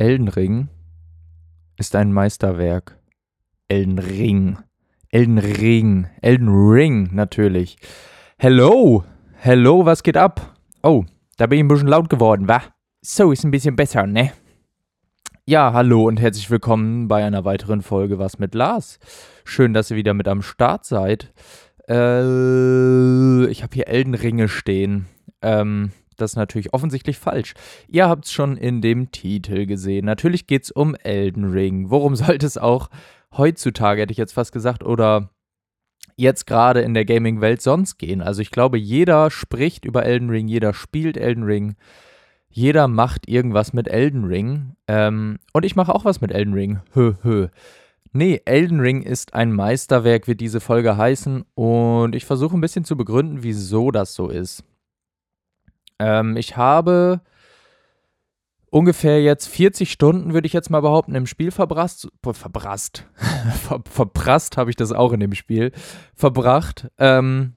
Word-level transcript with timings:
Elden 0.00 0.28
Ring 0.28 0.68
ist 1.76 1.94
ein 1.94 2.10
Meisterwerk. 2.10 2.98
Elden 3.68 3.98
Ring. 3.98 4.56
Elden 5.10 5.36
Ring. 5.36 6.06
Elden 6.22 6.48
Ring, 6.48 7.10
natürlich. 7.12 7.76
Hello. 8.38 9.04
Hello, 9.34 9.84
was 9.84 10.02
geht 10.02 10.16
ab? 10.16 10.56
Oh, 10.82 11.04
da 11.36 11.46
bin 11.46 11.58
ich 11.58 11.64
ein 11.64 11.68
bisschen 11.68 11.88
laut 11.88 12.08
geworden, 12.08 12.48
wa? 12.48 12.62
So, 13.02 13.30
ist 13.30 13.44
ein 13.44 13.50
bisschen 13.50 13.76
besser, 13.76 14.06
ne? 14.06 14.32
Ja, 15.44 15.74
hallo 15.74 16.04
und 16.04 16.18
herzlich 16.18 16.50
willkommen 16.50 17.06
bei 17.06 17.22
einer 17.22 17.44
weiteren 17.44 17.82
Folge 17.82 18.18
Was 18.18 18.38
mit 18.38 18.54
Lars. 18.54 19.00
Schön, 19.44 19.74
dass 19.74 19.90
ihr 19.90 19.98
wieder 19.98 20.14
mit 20.14 20.28
am 20.28 20.40
Start 20.40 20.86
seid. 20.86 21.30
Äh, 21.90 23.44
ich 23.48 23.62
habe 23.62 23.74
hier 23.74 23.88
Elden 23.88 24.14
Ringe 24.14 24.48
stehen. 24.48 25.08
Ähm, 25.42 25.90
das 26.20 26.32
ist 26.32 26.36
natürlich 26.36 26.72
offensichtlich 26.72 27.18
falsch. 27.18 27.54
Ihr 27.88 28.08
habt 28.08 28.26
es 28.26 28.32
schon 28.32 28.56
in 28.56 28.80
dem 28.80 29.10
Titel 29.10 29.66
gesehen. 29.66 30.06
Natürlich 30.06 30.46
geht 30.46 30.64
es 30.64 30.70
um 30.70 30.94
Elden 30.94 31.50
Ring. 31.50 31.90
Worum 31.90 32.16
sollte 32.16 32.46
es 32.46 32.58
auch 32.58 32.88
heutzutage, 33.36 34.02
hätte 34.02 34.12
ich 34.12 34.18
jetzt 34.18 34.32
fast 34.32 34.52
gesagt, 34.52 34.84
oder 34.84 35.30
jetzt 36.16 36.46
gerade 36.46 36.80
in 36.80 36.94
der 36.94 37.04
Gaming-Welt 37.04 37.62
sonst 37.62 37.98
gehen? 37.98 38.22
Also 38.22 38.42
ich 38.42 38.50
glaube, 38.50 38.78
jeder 38.78 39.30
spricht 39.30 39.84
über 39.84 40.04
Elden 40.04 40.30
Ring, 40.30 40.48
jeder 40.48 40.74
spielt 40.74 41.16
Elden 41.16 41.44
Ring. 41.44 41.76
Jeder 42.52 42.88
macht 42.88 43.28
irgendwas 43.28 43.72
mit 43.72 43.86
Elden 43.86 44.24
Ring. 44.24 44.74
Ähm, 44.88 45.38
und 45.52 45.64
ich 45.64 45.76
mache 45.76 45.94
auch 45.94 46.04
was 46.04 46.20
mit 46.20 46.32
Elden 46.32 46.54
Ring. 46.54 46.80
Hö, 46.94 47.14
hö. 47.22 47.48
Nee, 48.12 48.42
Elden 48.44 48.80
Ring 48.80 49.02
ist 49.02 49.34
ein 49.34 49.52
Meisterwerk, 49.52 50.26
wird 50.26 50.40
diese 50.40 50.60
Folge 50.60 50.96
heißen. 50.96 51.44
Und 51.54 52.16
ich 52.16 52.24
versuche 52.24 52.56
ein 52.56 52.60
bisschen 52.60 52.84
zu 52.84 52.96
begründen, 52.96 53.44
wieso 53.44 53.92
das 53.92 54.14
so 54.14 54.28
ist. 54.28 54.64
Ähm, 56.00 56.36
ich 56.36 56.56
habe 56.56 57.20
ungefähr 58.70 59.22
jetzt 59.22 59.48
40 59.48 59.92
Stunden, 59.92 60.32
würde 60.32 60.46
ich 60.46 60.52
jetzt 60.52 60.70
mal 60.70 60.80
behaupten, 60.80 61.14
im 61.14 61.26
Spiel 61.26 61.50
verbrast. 61.50 62.08
Verbrast. 62.22 63.06
Ver, 63.68 63.82
verprasst 63.88 64.56
habe 64.56 64.70
ich 64.70 64.76
das 64.76 64.92
auch 64.92 65.12
in 65.12 65.20
dem 65.20 65.34
Spiel. 65.34 65.72
Verbracht. 66.14 66.88
Ähm, 66.98 67.54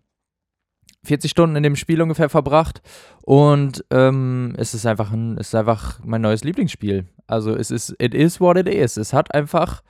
40 1.06 1.32
Stunden 1.32 1.56
in 1.56 1.64
dem 1.64 1.76
Spiel 1.76 2.02
ungefähr 2.02 2.30
verbracht. 2.30 2.82
Und 3.22 3.86
ähm, 3.92 4.54
es 4.58 4.74
ist 4.74 4.86
einfach 4.86 5.12
ein, 5.12 5.38
es 5.38 5.48
ist 5.48 5.56
einfach 5.56 6.00
mein 6.04 6.22
neues 6.22 6.44
Lieblingsspiel. 6.44 7.08
Also 7.28 7.56
es 7.56 7.72
ist, 7.72 7.96
it 8.00 8.14
is 8.14 8.40
what 8.42 8.58
it 8.58 8.68
is. 8.68 8.98
Es 8.98 9.14
hat 9.14 9.34
einfach, 9.34 9.84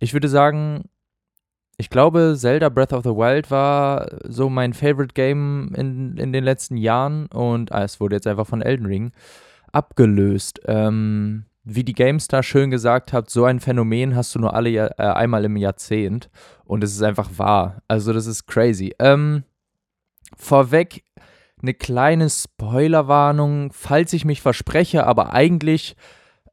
ich 0.00 0.12
würde 0.12 0.28
sagen, 0.28 0.84
ich 1.78 1.90
glaube, 1.90 2.34
Zelda 2.36 2.68
Breath 2.68 2.92
of 2.92 3.04
the 3.04 3.10
Wild 3.10 3.50
war 3.52 4.08
so 4.24 4.50
mein 4.50 4.74
Favorite 4.74 5.14
Game 5.14 5.72
in, 5.76 6.16
in 6.16 6.32
den 6.32 6.42
letzten 6.42 6.76
Jahren 6.76 7.26
und 7.26 7.70
ah, 7.72 7.84
es 7.84 8.00
wurde 8.00 8.16
jetzt 8.16 8.26
einfach 8.26 8.46
von 8.46 8.62
Elden 8.62 8.86
Ring 8.86 9.12
abgelöst. 9.72 10.60
Ähm, 10.66 11.44
wie 11.62 11.84
die 11.84 11.92
GameStar 11.92 12.42
schön 12.42 12.70
gesagt 12.70 13.12
hat, 13.12 13.30
so 13.30 13.44
ein 13.44 13.60
Phänomen 13.60 14.16
hast 14.16 14.34
du 14.34 14.40
nur 14.40 14.54
alle 14.54 14.70
äh, 14.70 15.02
einmal 15.02 15.44
im 15.44 15.56
Jahrzehnt 15.56 16.30
und 16.64 16.82
es 16.82 16.92
ist 16.92 17.02
einfach 17.02 17.30
wahr. 17.36 17.80
Also 17.86 18.12
das 18.12 18.26
ist 18.26 18.46
crazy. 18.46 18.94
Ähm, 18.98 19.44
vorweg 20.36 21.04
eine 21.62 21.74
kleine 21.74 22.28
Spoilerwarnung, 22.28 23.72
falls 23.72 24.12
ich 24.12 24.24
mich 24.24 24.42
verspreche, 24.42 25.06
aber 25.06 25.32
eigentlich 25.32 25.94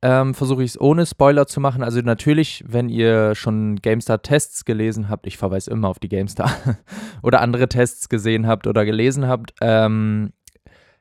ähm, 0.05 0.35
versuche 0.35 0.63
ich 0.63 0.71
es 0.71 0.79
ohne 0.79 1.03
Spoiler 1.07 1.47
zu 1.47 1.59
machen. 1.59 1.81
Also 1.81 1.99
natürlich, 2.01 2.63
wenn 2.67 2.89
ihr 2.89 3.33
schon 3.33 3.77
GameStar-Tests 3.77 4.63
gelesen 4.63 5.09
habt, 5.09 5.25
ich 5.25 5.37
verweise 5.37 5.71
immer 5.71 5.87
auf 5.87 5.97
die 5.97 6.09
GameStar, 6.09 6.51
oder 7.23 7.41
andere 7.41 7.67
Tests 7.67 8.07
gesehen 8.07 8.45
habt 8.45 8.67
oder 8.67 8.85
gelesen 8.85 9.27
habt, 9.27 9.55
ähm, 9.61 10.31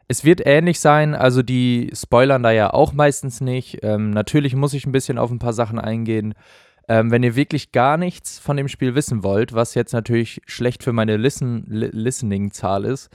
es 0.08 0.24
wird 0.24 0.40
ähnlich 0.46 0.80
sein, 0.80 1.14
also 1.14 1.42
die 1.42 1.90
spoilern 1.94 2.42
da 2.42 2.50
ja 2.50 2.72
auch 2.72 2.94
meistens 2.94 3.42
nicht. 3.42 3.80
Ähm, 3.82 4.08
natürlich 4.08 4.56
muss 4.56 4.72
ich 4.72 4.86
ein 4.86 4.92
bisschen 4.92 5.18
auf 5.18 5.30
ein 5.30 5.38
paar 5.38 5.52
Sachen 5.52 5.78
eingehen. 5.78 6.32
Ähm, 6.88 7.10
wenn 7.10 7.22
ihr 7.22 7.36
wirklich 7.36 7.72
gar 7.72 7.98
nichts 7.98 8.38
von 8.38 8.56
dem 8.56 8.68
Spiel 8.68 8.94
wissen 8.94 9.22
wollt, 9.22 9.52
was 9.52 9.74
jetzt 9.74 9.92
natürlich 9.92 10.40
schlecht 10.46 10.82
für 10.82 10.94
meine 10.94 11.18
Listen, 11.18 11.66
li 11.68 11.90
Listening-Zahl 11.92 12.86
ist, 12.86 13.10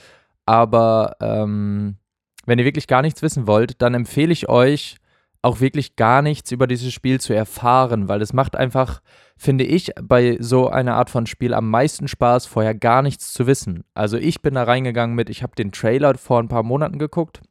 aber 0.46 1.16
ähm, 1.20 1.98
wenn 2.46 2.60
ihr 2.60 2.66
wirklich 2.66 2.88
gar 2.88 3.02
nichts 3.02 3.24
wissen 3.24 3.48
wollt, 3.48 3.82
dann 3.82 3.96
empfehle 3.96 4.34
ich 4.34 4.50
euch, 4.50 4.99
auch 5.42 5.62
wirklich 5.62 5.96
gar 5.96 6.22
nichts 6.22 6.52
über 6.52 6.68
dieses 6.68 6.94
Spiel 6.94 7.22
zu 7.22 7.34
erfahren, 7.34 8.10
weil 8.10 8.22
es 8.22 8.34
macht 8.34 8.56
einfach, 8.56 9.02
finde 9.38 9.64
ich, 9.64 9.92
bei 10.02 10.38
so 10.40 10.70
einer 10.70 10.96
Art 10.96 11.10
von 11.10 11.26
Spiel 11.28 11.54
am 11.54 11.70
meisten 11.70 12.08
Spaß, 12.08 12.46
vorher 12.46 12.76
gar 12.76 13.02
nichts 13.02 13.32
zu 13.32 13.48
wissen. 13.48 13.86
Also 13.94 14.18
ich 14.18 14.42
bin 14.42 14.56
da 14.56 14.64
reingegangen 14.64 15.16
mit, 15.16 15.30
ich 15.30 15.42
habe 15.42 15.56
den 15.56 15.72
Trailer 15.72 16.18
vor 16.18 16.40
ein 16.40 16.50
paar 16.50 16.64
Monaten 16.64 17.00
geguckt, 17.00 17.42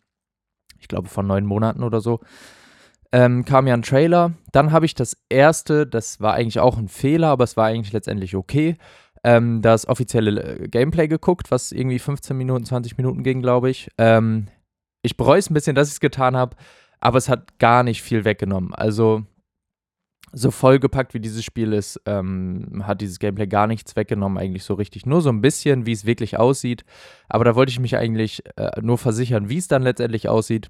ich 0.79 0.89
glaube 0.89 1.09
vor 1.09 1.23
neun 1.23 1.47
Monaten 1.47 1.83
oder 1.83 2.01
so, 2.01 2.21
ähm, 3.11 3.47
kam 3.47 3.67
ja 3.67 3.73
ein 3.73 3.83
Trailer. 3.83 4.33
Dann 4.53 4.71
habe 4.71 4.85
ich 4.85 4.95
das 4.95 5.17
erste, 5.31 5.87
das 5.87 6.21
war 6.21 6.35
eigentlich 6.35 6.61
auch 6.61 6.77
ein 6.77 6.89
Fehler, 6.89 7.29
aber 7.29 7.45
es 7.45 7.57
war 7.57 7.67
eigentlich 7.67 7.95
letztendlich 7.95 8.37
okay, 8.37 8.77
ähm, 9.25 9.63
das 9.63 9.89
offizielle 9.89 10.59
äh, 10.59 10.69
Gameplay 10.69 11.09
geguckt, 11.09 11.51
was 11.51 11.73
irgendwie 11.73 11.99
15 11.99 12.37
Minuten, 12.37 12.67
20 12.67 12.99
Minuten 12.99 13.23
ging, 13.23 13.41
glaube 13.41 13.71
ich. 13.71 13.89
Ähm, 13.97 14.49
ich 15.01 15.17
bereue 15.17 15.39
es 15.39 15.49
ein 15.49 15.55
bisschen, 15.55 15.75
dass 15.75 15.89
ich 15.89 15.95
es 15.95 16.01
getan 16.01 16.37
habe 16.37 16.55
aber 17.01 17.19
es 17.19 17.29
hat 17.29 17.59
gar 17.59 17.83
nicht 17.83 18.03
viel 18.03 18.25
weggenommen. 18.25 18.75
Also 18.75 19.25
so 20.33 20.51
vollgepackt 20.51 21.15
wie 21.15 21.21
dieses 21.21 21.45
Spiel 21.45 21.73
ist, 21.73 22.01
ähm, 22.07 22.83
hat 22.87 23.01
dieses 23.01 23.19
Gameplay 23.19 23.47
gar 23.47 23.67
nichts 23.67 23.97
weggenommen, 23.97 24.39
eigentlich 24.39 24.65
so 24.65 24.75
richtig. 24.75 25.07
Nur 25.07 25.23
so 25.23 25.31
ein 25.31 25.41
bisschen, 25.41 25.87
wie 25.87 25.93
es 25.93 26.05
wirklich 26.05 26.39
aussieht. 26.39 26.85
Aber 27.29 27.45
da 27.45 27.55
wollte 27.55 27.71
ich 27.71 27.81
mich 27.81 27.97
eigentlich 27.97 28.43
äh, 28.57 28.81
nur 28.83 28.99
versichern, 28.99 29.49
wie 29.49 29.59
es 29.59 29.69
dann 29.69 29.83
letztendlich 29.83 30.29
aussieht. 30.29 30.69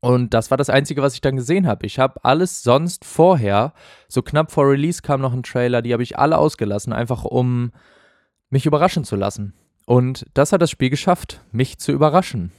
Und 0.00 0.34
das 0.34 0.50
war 0.50 0.58
das 0.58 0.70
Einzige, 0.70 1.02
was 1.02 1.14
ich 1.14 1.20
dann 1.20 1.36
gesehen 1.36 1.66
habe. 1.66 1.86
Ich 1.86 1.98
habe 1.98 2.22
alles 2.24 2.62
sonst 2.62 3.04
vorher, 3.04 3.72
so 4.08 4.22
knapp 4.22 4.52
vor 4.52 4.68
Release 4.68 5.00
kam 5.02 5.20
noch 5.20 5.32
ein 5.32 5.42
Trailer, 5.42 5.82
die 5.82 5.92
habe 5.92 6.02
ich 6.02 6.18
alle 6.18 6.38
ausgelassen, 6.38 6.92
einfach 6.92 7.24
um 7.24 7.72
mich 8.50 8.66
überraschen 8.66 9.04
zu 9.04 9.16
lassen. 9.16 9.54
Und 9.86 10.26
das 10.34 10.52
hat 10.52 10.62
das 10.62 10.70
Spiel 10.70 10.90
geschafft, 10.90 11.42
mich 11.52 11.78
zu 11.78 11.92
überraschen. 11.92 12.52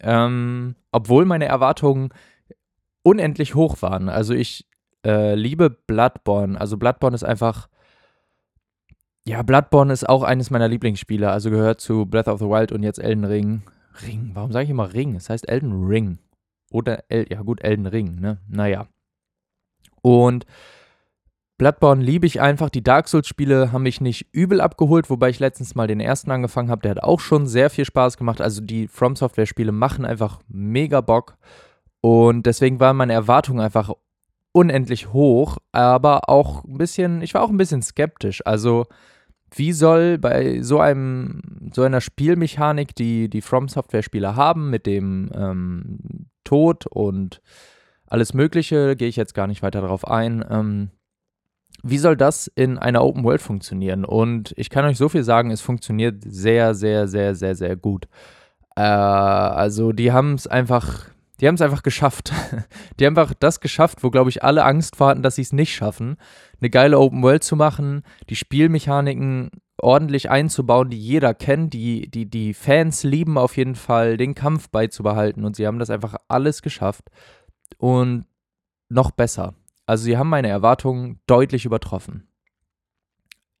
Ähm, 0.00 0.76
obwohl 0.92 1.24
meine 1.24 1.46
Erwartungen 1.46 2.10
unendlich 3.02 3.54
hoch 3.54 3.82
waren. 3.82 4.08
Also 4.08 4.34
ich 4.34 4.66
äh, 5.04 5.34
liebe 5.34 5.70
Bloodborne. 5.70 6.60
Also 6.60 6.76
Bloodborne 6.76 7.14
ist 7.14 7.24
einfach. 7.24 7.68
Ja, 9.26 9.42
Bloodborne 9.42 9.92
ist 9.92 10.08
auch 10.08 10.22
eines 10.22 10.50
meiner 10.50 10.68
Lieblingsspiele. 10.68 11.30
Also 11.30 11.50
gehört 11.50 11.80
zu 11.80 12.06
Breath 12.06 12.28
of 12.28 12.40
the 12.40 12.46
Wild 12.46 12.72
und 12.72 12.82
jetzt 12.82 12.98
Elden 12.98 13.24
Ring. 13.24 13.62
Ring, 14.06 14.30
warum 14.34 14.52
sage 14.52 14.64
ich 14.64 14.70
immer 14.70 14.92
Ring? 14.92 15.14
Es 15.14 15.28
heißt 15.28 15.48
Elden 15.48 15.86
Ring. 15.86 16.18
Oder, 16.70 17.04
El 17.08 17.26
ja 17.30 17.42
gut, 17.42 17.62
Elden 17.62 17.86
Ring, 17.86 18.20
ne? 18.20 18.38
Naja. 18.48 18.86
Und 20.02 20.46
Bloodborne 21.60 22.02
liebe 22.02 22.26
ich 22.26 22.40
einfach. 22.40 22.70
Die 22.70 22.82
Dark 22.82 23.06
Souls-Spiele 23.06 23.70
haben 23.70 23.82
mich 23.82 24.00
nicht 24.00 24.28
übel 24.32 24.62
abgeholt, 24.62 25.10
wobei 25.10 25.28
ich 25.28 25.40
letztens 25.40 25.74
mal 25.74 25.86
den 25.86 26.00
ersten 26.00 26.30
angefangen 26.30 26.70
habe. 26.70 26.80
Der 26.80 26.92
hat 26.92 27.02
auch 27.02 27.20
schon 27.20 27.46
sehr 27.46 27.68
viel 27.68 27.84
Spaß 27.84 28.16
gemacht. 28.16 28.40
Also 28.40 28.62
die 28.62 28.88
From 28.88 29.14
Software-Spiele 29.14 29.70
machen 29.70 30.06
einfach 30.06 30.40
mega 30.48 31.02
Bock. 31.02 31.36
Und 32.00 32.46
deswegen 32.46 32.80
waren 32.80 32.96
meine 32.96 33.12
Erwartungen 33.12 33.60
einfach 33.60 33.92
unendlich 34.52 35.12
hoch, 35.12 35.58
aber 35.70 36.30
auch 36.30 36.64
ein 36.64 36.78
bisschen, 36.78 37.20
ich 37.20 37.34
war 37.34 37.42
auch 37.42 37.50
ein 37.50 37.58
bisschen 37.58 37.82
skeptisch. 37.82 38.40
Also, 38.46 38.86
wie 39.54 39.74
soll 39.74 40.16
bei 40.16 40.62
so 40.62 40.80
einem, 40.80 41.42
so 41.74 41.82
einer 41.82 42.00
Spielmechanik, 42.00 42.94
die 42.94 43.28
die 43.28 43.42
From 43.42 43.68
Software-Spiele 43.68 44.34
haben, 44.34 44.70
mit 44.70 44.86
dem 44.86 45.30
ähm, 45.34 45.98
Tod 46.42 46.86
und 46.86 47.42
alles 48.06 48.32
Mögliche, 48.32 48.96
gehe 48.96 49.08
ich 49.08 49.16
jetzt 49.16 49.34
gar 49.34 49.46
nicht 49.46 49.62
weiter 49.62 49.82
darauf 49.82 50.08
ein, 50.08 50.42
ähm, 50.48 50.90
wie 51.82 51.98
soll 51.98 52.16
das 52.16 52.46
in 52.48 52.78
einer 52.78 53.04
Open 53.04 53.24
World 53.24 53.42
funktionieren? 53.42 54.04
Und 54.04 54.52
ich 54.56 54.70
kann 54.70 54.84
euch 54.84 54.98
so 54.98 55.08
viel 55.08 55.24
sagen, 55.24 55.50
es 55.50 55.60
funktioniert 55.60 56.22
sehr, 56.26 56.74
sehr, 56.74 57.08
sehr, 57.08 57.34
sehr, 57.34 57.54
sehr 57.54 57.76
gut. 57.76 58.08
Äh, 58.76 58.82
also 58.82 59.92
die 59.92 60.12
haben 60.12 60.34
es 60.34 60.46
einfach, 60.46 61.06
die 61.40 61.48
haben 61.48 61.54
es 61.54 61.62
einfach 61.62 61.82
geschafft. 61.82 62.32
die 63.00 63.06
haben 63.06 63.16
einfach 63.16 63.34
das 63.38 63.60
geschafft, 63.60 64.02
wo, 64.02 64.10
glaube 64.10 64.30
ich, 64.30 64.42
alle 64.42 64.64
Angst 64.64 64.96
vor 64.96 65.08
hatten, 65.08 65.22
dass 65.22 65.36
sie 65.36 65.42
es 65.42 65.52
nicht 65.52 65.74
schaffen. 65.74 66.16
Eine 66.60 66.70
geile 66.70 66.98
Open 66.98 67.22
World 67.22 67.44
zu 67.44 67.56
machen, 67.56 68.02
die 68.28 68.36
Spielmechaniken 68.36 69.50
ordentlich 69.82 70.30
einzubauen, 70.30 70.90
die 70.90 70.98
jeder 70.98 71.32
kennt, 71.32 71.72
die, 71.72 72.10
die, 72.10 72.26
die 72.26 72.52
Fans 72.52 73.02
lieben 73.02 73.38
auf 73.38 73.56
jeden 73.56 73.74
Fall, 73.74 74.18
den 74.18 74.34
Kampf 74.34 74.68
beizubehalten. 74.68 75.44
Und 75.44 75.56
sie 75.56 75.66
haben 75.66 75.78
das 75.78 75.90
einfach 75.90 76.16
alles 76.28 76.60
geschafft. 76.60 77.10
Und 77.78 78.26
noch 78.90 79.10
besser. 79.12 79.54
Also 79.90 80.04
sie 80.04 80.16
haben 80.16 80.28
meine 80.28 80.46
Erwartungen 80.46 81.18
deutlich 81.26 81.64
übertroffen. 81.64 82.28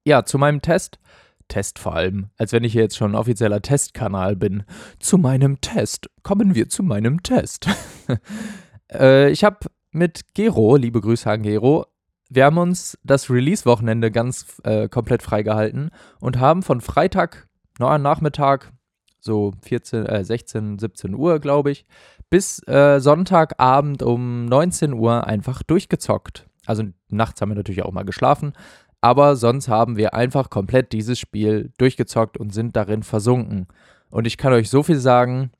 Ja, 0.04 0.24
zu 0.24 0.38
meinem 0.38 0.62
Test. 0.62 1.00
Test 1.48 1.80
vor 1.80 1.96
allem, 1.96 2.30
als 2.36 2.52
wenn 2.52 2.62
ich 2.62 2.72
jetzt 2.72 2.96
schon 2.96 3.10
ein 3.10 3.14
offizieller 3.16 3.60
Testkanal 3.60 4.36
bin. 4.36 4.62
Zu 5.00 5.18
meinem 5.18 5.60
Test. 5.60 6.08
Kommen 6.22 6.54
wir 6.54 6.68
zu 6.68 6.84
meinem 6.84 7.24
Test. 7.24 7.66
äh, 8.92 9.28
ich 9.32 9.42
habe 9.42 9.66
mit 9.90 10.32
Gero, 10.34 10.76
liebe 10.76 11.00
Grüße 11.00 11.28
an 11.28 11.42
Gero, 11.42 11.86
wir 12.28 12.44
haben 12.44 12.58
uns 12.58 12.96
das 13.02 13.28
Release-Wochenende 13.28 14.12
ganz 14.12 14.60
äh, 14.62 14.88
komplett 14.88 15.22
freigehalten 15.22 15.90
und 16.20 16.38
haben 16.38 16.62
von 16.62 16.80
Freitag, 16.80 17.48
Nachmittag, 17.80 18.72
so 19.20 19.52
14, 19.62 20.06
äh, 20.06 20.24
16, 20.24 20.78
17 20.78 21.14
Uhr, 21.14 21.38
glaube 21.38 21.70
ich, 21.70 21.86
bis 22.30 22.66
äh, 22.66 23.00
Sonntagabend 23.00 24.02
um 24.02 24.46
19 24.46 24.92
Uhr 24.92 25.26
einfach 25.26 25.62
durchgezockt. 25.62 26.46
Also 26.66 26.84
nachts 27.08 27.40
haben 27.40 27.50
wir 27.50 27.56
natürlich 27.56 27.82
auch 27.82 27.92
mal 27.92 28.04
geschlafen, 28.04 28.52
aber 29.00 29.36
sonst 29.36 29.68
haben 29.68 29.96
wir 29.96 30.14
einfach 30.14 30.50
komplett 30.50 30.92
dieses 30.92 31.18
Spiel 31.18 31.72
durchgezockt 31.78 32.38
und 32.38 32.52
sind 32.52 32.76
darin 32.76 33.02
versunken. 33.02 33.66
Und 34.10 34.26
ich 34.26 34.36
kann 34.36 34.52
euch 34.52 34.68
so 34.68 34.82
viel 34.82 34.98
sagen, 34.98 35.50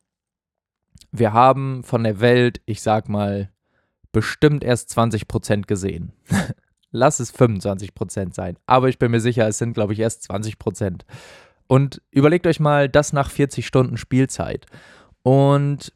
wir 1.13 1.33
haben 1.33 1.83
von 1.83 2.05
der 2.05 2.21
Welt, 2.21 2.61
ich 2.67 2.83
sag 2.83 3.09
mal, 3.09 3.51
bestimmt 4.13 4.65
erst 4.65 4.97
20% 4.97 5.67
gesehen. 5.67 6.13
Lass 6.93 7.21
es 7.21 7.35
25% 7.35 8.35
sein. 8.35 8.57
Aber 8.67 8.89
ich 8.89 8.99
bin 8.99 9.11
mir 9.11 9.21
sicher, 9.21 9.47
es 9.47 9.59
sind, 9.59 9.75
glaube 9.75 9.93
ich, 9.93 10.01
erst 10.01 10.31
20%. 10.31 11.03
Und 11.71 12.03
überlegt 12.11 12.49
euch 12.49 12.59
mal 12.59 12.89
das 12.89 13.13
nach 13.13 13.31
40 13.31 13.65
Stunden 13.65 13.97
Spielzeit. 13.97 14.67
Und 15.23 15.93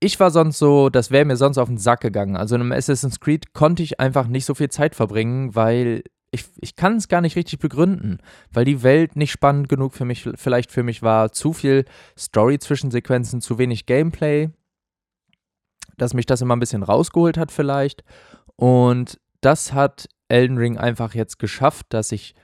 ich 0.00 0.18
war 0.18 0.32
sonst 0.32 0.58
so, 0.58 0.88
das 0.88 1.12
wäre 1.12 1.24
mir 1.24 1.36
sonst 1.36 1.58
auf 1.58 1.68
den 1.68 1.78
Sack 1.78 2.00
gegangen. 2.00 2.36
Also 2.36 2.56
in 2.56 2.60
einem 2.60 2.72
Assassin's 2.72 3.20
Creed 3.20 3.52
konnte 3.52 3.84
ich 3.84 4.00
einfach 4.00 4.26
nicht 4.26 4.44
so 4.44 4.52
viel 4.52 4.70
Zeit 4.70 4.96
verbringen, 4.96 5.54
weil 5.54 6.02
ich, 6.32 6.46
ich 6.60 6.74
kann 6.74 6.96
es 6.96 7.06
gar 7.06 7.20
nicht 7.20 7.36
richtig 7.36 7.60
begründen, 7.60 8.18
weil 8.50 8.64
die 8.64 8.82
Welt 8.82 9.14
nicht 9.14 9.30
spannend 9.30 9.68
genug 9.68 9.94
für 9.94 10.04
mich, 10.04 10.28
vielleicht 10.34 10.72
für 10.72 10.82
mich 10.82 11.02
war, 11.02 11.30
zu 11.30 11.52
viel 11.52 11.84
Story-Zwischensequenzen, 12.18 13.40
zu 13.40 13.58
wenig 13.58 13.86
Gameplay, 13.86 14.50
dass 15.96 16.14
mich 16.14 16.26
das 16.26 16.40
immer 16.40 16.56
ein 16.56 16.60
bisschen 16.60 16.82
rausgeholt 16.82 17.38
hat 17.38 17.52
vielleicht. 17.52 18.02
Und 18.56 19.20
das 19.40 19.72
hat 19.72 20.08
Elden 20.26 20.58
Ring 20.58 20.78
einfach 20.78 21.14
jetzt 21.14 21.38
geschafft, 21.38 21.86
dass 21.90 22.10
ich, 22.10 22.34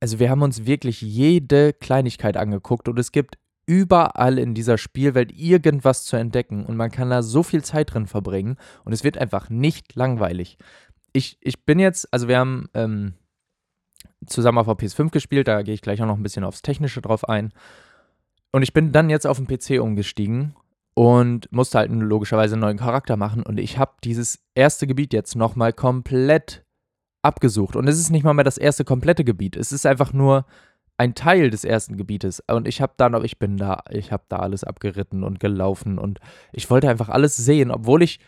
also 0.00 0.18
wir 0.18 0.30
haben 0.30 0.42
uns 0.42 0.66
wirklich 0.66 1.00
jede 1.00 1.72
Kleinigkeit 1.72 2.36
angeguckt 2.36 2.88
und 2.88 2.98
es 2.98 3.12
gibt 3.12 3.38
überall 3.66 4.38
in 4.38 4.54
dieser 4.54 4.78
Spielwelt 4.78 5.32
irgendwas 5.32 6.04
zu 6.04 6.16
entdecken 6.16 6.64
und 6.64 6.76
man 6.76 6.90
kann 6.90 7.10
da 7.10 7.22
so 7.22 7.42
viel 7.42 7.64
Zeit 7.64 7.92
drin 7.92 8.06
verbringen 8.06 8.56
und 8.84 8.92
es 8.92 9.02
wird 9.02 9.18
einfach 9.18 9.50
nicht 9.50 9.94
langweilig. 9.96 10.56
Ich, 11.12 11.38
ich 11.40 11.64
bin 11.64 11.78
jetzt, 11.78 12.12
also 12.12 12.28
wir 12.28 12.38
haben 12.38 12.68
ähm, 12.74 13.14
zusammen 14.26 14.58
auf 14.58 14.66
der 14.66 14.76
PS5 14.76 15.10
gespielt, 15.10 15.48
da 15.48 15.62
gehe 15.62 15.74
ich 15.74 15.82
gleich 15.82 16.00
auch 16.00 16.06
noch 16.06 16.16
ein 16.16 16.22
bisschen 16.22 16.44
aufs 16.44 16.62
Technische 16.62 17.00
drauf 17.00 17.28
ein. 17.28 17.52
Und 18.52 18.62
ich 18.62 18.72
bin 18.72 18.92
dann 18.92 19.10
jetzt 19.10 19.26
auf 19.26 19.38
den 19.38 19.46
PC 19.46 19.82
umgestiegen 19.82 20.54
und 20.94 21.50
musste 21.52 21.78
halt 21.78 21.90
logischerweise 21.90 22.54
einen 22.54 22.62
neuen 22.62 22.78
Charakter 22.78 23.16
machen 23.16 23.42
und 23.42 23.58
ich 23.58 23.78
habe 23.78 23.94
dieses 24.04 24.38
erste 24.54 24.86
Gebiet 24.86 25.12
jetzt 25.12 25.34
nochmal 25.34 25.72
komplett 25.72 26.65
abgesucht 27.26 27.76
und 27.76 27.88
es 27.88 27.98
ist 27.98 28.10
nicht 28.10 28.24
mal 28.24 28.34
mehr 28.34 28.44
das 28.44 28.58
erste 28.58 28.84
komplette 28.84 29.24
Gebiet, 29.24 29.56
es 29.56 29.72
ist 29.72 29.84
einfach 29.84 30.12
nur 30.12 30.46
ein 30.98 31.14
Teil 31.14 31.50
des 31.50 31.64
ersten 31.64 31.96
Gebietes. 31.96 32.42
Und 32.48 32.66
ich 32.66 32.80
habe 32.80 32.94
da 32.96 33.08
noch, 33.08 33.22
ich 33.22 33.38
bin 33.38 33.56
da, 33.56 33.82
ich 33.90 34.12
habe 34.12 34.24
da 34.28 34.38
alles 34.38 34.64
abgeritten 34.64 35.24
und 35.24 35.40
gelaufen 35.40 35.98
und 35.98 36.20
ich 36.52 36.70
wollte 36.70 36.88
einfach 36.88 37.08
alles 37.08 37.36
sehen, 37.36 37.70
obwohl 37.70 38.02
ich 38.02 38.18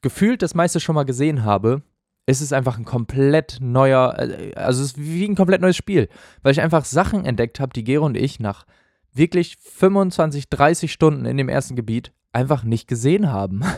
gefühlt 0.00 0.42
das 0.42 0.54
meiste 0.54 0.80
schon 0.80 0.94
mal 0.94 1.04
gesehen 1.04 1.44
habe. 1.44 1.82
Ist 2.26 2.42
es 2.42 2.52
einfach 2.52 2.78
ein 2.78 2.84
komplett 2.84 3.58
neuer, 3.60 4.14
äh, 4.18 4.54
also 4.54 4.82
es 4.82 4.92
ist 4.92 4.98
wie 4.98 5.24
ein 5.24 5.34
komplett 5.34 5.62
neues 5.62 5.76
Spiel, 5.76 6.08
weil 6.42 6.52
ich 6.52 6.60
einfach 6.60 6.84
Sachen 6.84 7.24
entdeckt 7.24 7.58
habe, 7.58 7.72
die 7.72 7.84
Gero 7.84 8.04
und 8.04 8.16
ich 8.16 8.38
nach 8.38 8.66
wirklich 9.14 9.56
25, 9.56 10.50
30 10.50 10.92
Stunden 10.92 11.24
in 11.24 11.38
dem 11.38 11.48
ersten 11.48 11.74
Gebiet 11.74 12.12
einfach 12.32 12.64
nicht 12.64 12.88
gesehen 12.88 13.30
haben. 13.30 13.62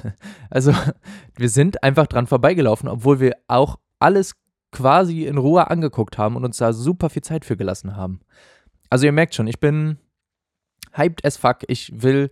Also 0.52 0.74
wir 1.36 1.48
sind 1.48 1.84
einfach 1.84 2.08
dran 2.08 2.26
vorbeigelaufen, 2.26 2.88
obwohl 2.88 3.20
wir 3.20 3.36
auch 3.46 3.78
alles 4.00 4.34
quasi 4.72 5.24
in 5.24 5.38
Ruhe 5.38 5.70
angeguckt 5.70 6.18
haben 6.18 6.36
und 6.36 6.44
uns 6.44 6.58
da 6.58 6.72
super 6.72 7.10
viel 7.10 7.22
Zeit 7.22 7.44
für 7.44 7.56
gelassen 7.56 7.96
haben. 7.96 8.20
Also 8.88 9.06
ihr 9.06 9.12
merkt 9.12 9.34
schon, 9.34 9.46
ich 9.46 9.60
bin 9.60 9.98
hyped 10.92 11.24
as 11.24 11.36
fuck. 11.36 11.58
Ich 11.68 11.92
will 11.94 12.30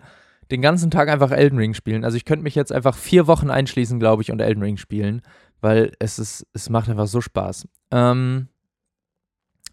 den 0.50 0.62
ganzen 0.62 0.90
Tag 0.90 1.08
einfach 1.08 1.30
Elden 1.30 1.58
Ring 1.58 1.74
spielen. 1.74 2.04
Also 2.04 2.16
ich 2.16 2.24
könnte 2.24 2.42
mich 2.42 2.54
jetzt 2.54 2.72
einfach 2.72 2.96
vier 2.96 3.26
Wochen 3.26 3.50
einschließen, 3.50 3.98
glaube 4.00 4.22
ich, 4.22 4.30
und 4.32 4.40
Elden 4.40 4.62
Ring 4.62 4.76
spielen, 4.76 5.22
weil 5.60 5.92
es 5.98 6.18
ist, 6.18 6.46
es 6.52 6.70
macht 6.70 6.88
einfach 6.88 7.06
so 7.06 7.20
Spaß. 7.20 7.68
Ähm, 7.90 8.48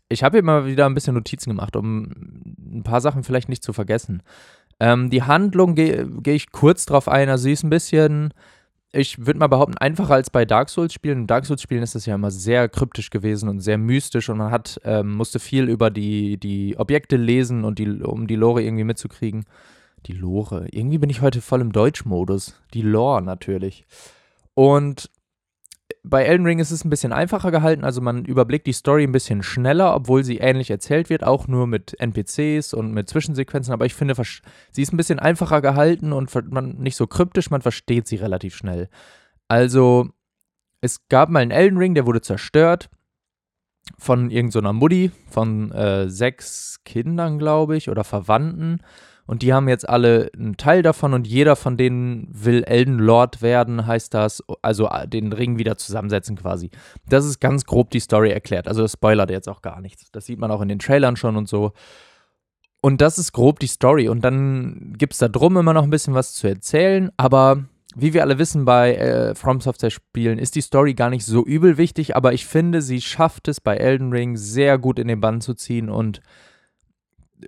ich 0.10 0.24
habe 0.24 0.38
immer 0.38 0.66
wieder 0.66 0.86
ein 0.86 0.94
bisschen 0.94 1.16
Notizen 1.16 1.50
gemacht, 1.50 1.76
um 1.76 2.12
ein 2.58 2.84
paar 2.84 3.02
Sachen 3.02 3.24
vielleicht 3.24 3.50
nicht 3.50 3.64
zu 3.64 3.74
vergessen. 3.74 4.22
Ähm, 4.80 5.10
die 5.10 5.24
Handlung 5.24 5.76
gehe 5.76 6.08
geh 6.22 6.34
ich 6.34 6.52
kurz 6.52 6.86
drauf 6.86 7.08
ein. 7.08 7.30
Also 7.30 7.44
sie 7.44 7.54
ist 7.54 7.64
ein 7.64 7.70
bisschen 7.70 8.34
ich 8.96 9.26
würde 9.26 9.40
mal 9.40 9.48
behaupten, 9.48 9.78
einfacher 9.78 10.14
als 10.14 10.30
bei 10.30 10.46
Dark 10.46 10.70
Souls-Spielen. 10.70 11.20
In 11.20 11.28
Dark 11.28 11.46
Souls-Spielen 11.46 11.84
ist 11.84 11.96
das 11.96 12.06
ja 12.06 12.16
immer 12.16 12.32
sehr 12.32 12.70
kryptisch 12.70 13.10
gewesen 13.10 13.50
und 13.50 13.60
sehr 13.60 13.78
mystisch 13.78 14.30
und 14.30 14.38
man 14.38 14.52
hat, 14.52 14.80
ähm, 14.86 15.14
musste 15.14 15.40
viel 15.40 15.68
über 15.68 15.90
die, 15.90 16.38
die 16.38 16.78
Objekte 16.78 17.18
lesen 17.18 17.66
und 17.66 17.78
die, 17.78 18.02
um 18.02 18.28
die 18.28 18.36
Lore 18.36 18.64
irgendwie 18.64 18.86
mitzukriegen. 18.86 19.46
Die 20.06 20.14
Lore. 20.14 20.68
Irgendwie 20.72 21.00
bin 21.00 21.10
ich 21.10 21.22
heute 21.22 21.42
voll 21.42 21.62
im 21.62 21.72
Deutschmodus. 21.72 22.62
Die 22.74 22.84
Lore 22.84 23.22
natürlich. 23.22 23.86
Und 24.54 25.10
bei 26.08 26.24
Elden 26.24 26.46
Ring 26.46 26.60
ist 26.60 26.72
es 26.72 26.86
ein 26.86 26.90
bisschen 26.90 27.12
einfacher 27.12 27.52
gehalten, 27.52 27.84
also 27.84 28.00
man 28.02 28.26
überblickt 28.26 28.68
die 28.68 28.74
Story 28.74 29.04
ein 29.04 29.12
bisschen 29.12 29.44
schneller, 29.44 29.96
obwohl 29.96 30.24
sie 30.24 30.38
ähnlich 30.38 30.70
erzählt 30.70 31.10
wird, 31.10 31.24
auch 31.24 31.48
nur 31.48 31.68
mit 31.68 32.00
NPCs 32.00 32.74
und 32.74 32.94
mit 32.94 33.10
Zwischensequenzen, 33.10 33.74
aber 33.74 33.86
ich 33.86 33.96
finde, 33.96 34.16
sie 34.72 34.82
ist 34.82 34.94
ein 34.94 34.98
bisschen 34.98 35.20
einfacher 35.20 35.62
gehalten 35.62 36.14
und 36.14 36.34
man, 36.52 36.76
nicht 36.78 36.96
so 36.96 37.08
kryptisch, 37.08 37.50
man 37.50 37.62
versteht 37.62 38.08
sie 38.08 38.18
relativ 38.18 38.56
schnell. 38.56 38.90
Also, 39.48 40.10
es 40.82 41.08
gab 41.08 41.30
mal 41.30 41.40
einen 41.40 41.52
Elden 41.52 41.78
Ring, 41.78 41.96
der 41.96 42.06
wurde 42.06 42.22
zerstört 42.22 42.90
von 43.98 44.30
irgendeiner 44.30 44.70
so 44.70 44.74
Mutti, 44.74 45.12
von 45.30 45.72
äh, 45.72 46.10
sechs 46.10 46.82
Kindern, 46.86 47.40
glaube 47.40 47.78
ich, 47.78 47.90
oder 47.90 48.04
Verwandten. 48.04 48.82
Und 49.28 49.42
die 49.42 49.54
haben 49.54 49.68
jetzt 49.68 49.90
alle 49.90 50.30
einen 50.38 50.56
Teil 50.56 50.84
davon 50.84 51.14
und 51.14 51.26
jeder 51.26 51.56
von 51.56 51.78
denen 51.78 52.28
will 52.30 52.64
Elden 52.64 53.00
Lord 53.00 53.42
werden, 53.42 53.88
heißt 53.88 54.14
das. 54.14 54.44
Also 54.62 54.88
äh, 54.88 55.08
den 55.08 55.34
Ring 55.34 55.58
wieder 55.58 55.78
zusammensetzen 55.78 56.36
quasi. 56.36 56.70
Das 57.10 57.26
ist 57.26 57.40
ganz 57.40 57.66
grob 57.66 57.90
die 57.90 58.00
Story 58.00 58.30
erklärt. 58.30 58.68
Also 58.68 58.84
das 58.84 58.94
spoilert 58.94 59.32
jetzt 59.32 59.50
auch 59.50 59.64
gar 59.64 59.82
nichts. 59.82 60.12
Das 60.12 60.26
sieht 60.26 60.40
man 60.40 60.52
auch 60.52 60.62
in 60.62 60.68
den 60.68 60.80
Trailern 60.80 61.16
schon 61.16 61.38
und 61.38 61.50
so. 61.50 61.74
Und 62.82 63.02
das 63.02 63.18
ist 63.18 63.32
grob 63.32 63.60
die 63.60 63.68
Story. 63.68 64.10
Und 64.10 64.22
dann 64.22 64.94
gibt 64.96 65.14
es 65.14 65.20
da 65.20 65.28
drum 65.28 65.58
immer 65.58 65.74
noch 65.74 65.84
ein 65.84 65.90
bisschen 65.90 66.14
was 66.14 66.34
zu 66.34 66.48
erzählen. 66.48 67.10
Aber 67.18 67.66
wie 67.96 68.14
wir 68.14 68.22
alle 68.22 68.38
wissen 68.38 68.64
bei 68.64 68.96
äh, 68.96 69.34
From 69.34 69.60
Software 69.60 69.90
Spielen, 69.90 70.38
ist 70.38 70.54
die 70.54 70.62
Story 70.62 70.94
gar 70.94 71.10
nicht 71.10 71.26
so 71.26 71.44
übel 71.44 71.78
wichtig. 71.78 72.16
Aber 72.16 72.34
ich 72.34 72.46
finde, 72.46 72.84
sie 72.84 73.02
schafft 73.02 73.48
es 73.48 73.60
bei 73.60 73.76
Elden 73.78 74.12
Ring 74.12 74.38
sehr 74.38 74.78
gut 74.78 75.00
in 75.00 75.08
den 75.08 75.20
Bann 75.20 75.42
zu 75.42 75.56
ziehen 75.56 75.90
und 75.90 76.22
äh, 77.42 77.48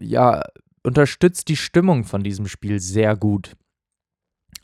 ja, 0.00 0.44
unterstützt 0.86 1.48
die 1.48 1.56
Stimmung 1.56 2.04
von 2.04 2.22
diesem 2.22 2.46
Spiel 2.46 2.80
sehr 2.80 3.16
gut. 3.16 3.56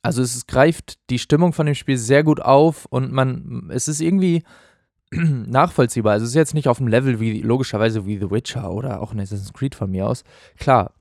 Also 0.02 0.23
es 0.23 0.47
greift 0.47 0.99
die 1.11 1.19
Stimmung 1.19 1.52
von 1.52 1.67
dem 1.67 1.75
Spiel 1.75 1.99
sehr 1.99 2.25
gut 2.25 2.41
auf 2.41 2.87
und 2.87 3.12
man, 3.12 3.71
es 3.71 3.88
ist 3.88 4.00
irgendwie 4.00 4.43
nachvollziehbar. 5.11 6.14
Also 6.14 6.25
es 6.25 6.31
ist 6.31 6.37
jetzt 6.37 6.55
nicht 6.55 6.69
auf 6.69 6.79
dem 6.79 6.88
Level 6.88 7.21
wie 7.21 7.43
logischerweise 7.43 8.07
wie 8.07 8.19
The 8.19 8.31
Witcher 8.31 8.73
oder 8.73 9.00
auch 9.00 9.12
in 9.12 9.21
Assassin's 9.21 9.52
Creed 9.52 9.75
von 9.75 9.91
mir 9.91 10.07
aus. 10.07 10.25
Klar. 10.59 10.95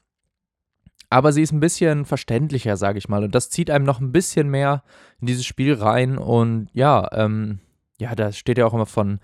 Aber 1.09 1.33
sie 1.33 1.41
ist 1.41 1.51
ein 1.51 1.59
bisschen 1.59 2.05
verständlicher, 2.05 2.77
sage 2.77 2.97
ich 2.97 3.09
mal. 3.09 3.23
Und 3.23 3.35
das 3.35 3.49
zieht 3.49 3.69
einem 3.69 3.85
noch 3.85 3.99
ein 3.99 4.11
bisschen 4.11 4.49
mehr 4.49 4.83
in 5.19 5.27
dieses 5.27 5.45
Spiel 5.45 5.73
rein. 5.73 6.17
Und 6.17 6.69
ja, 6.73 7.09
ähm, 7.11 7.59
ja, 7.99 8.15
da 8.15 8.31
steht 8.31 8.57
ja 8.57 8.65
auch 8.65 8.73
immer 8.73 8.85
von 8.85 9.19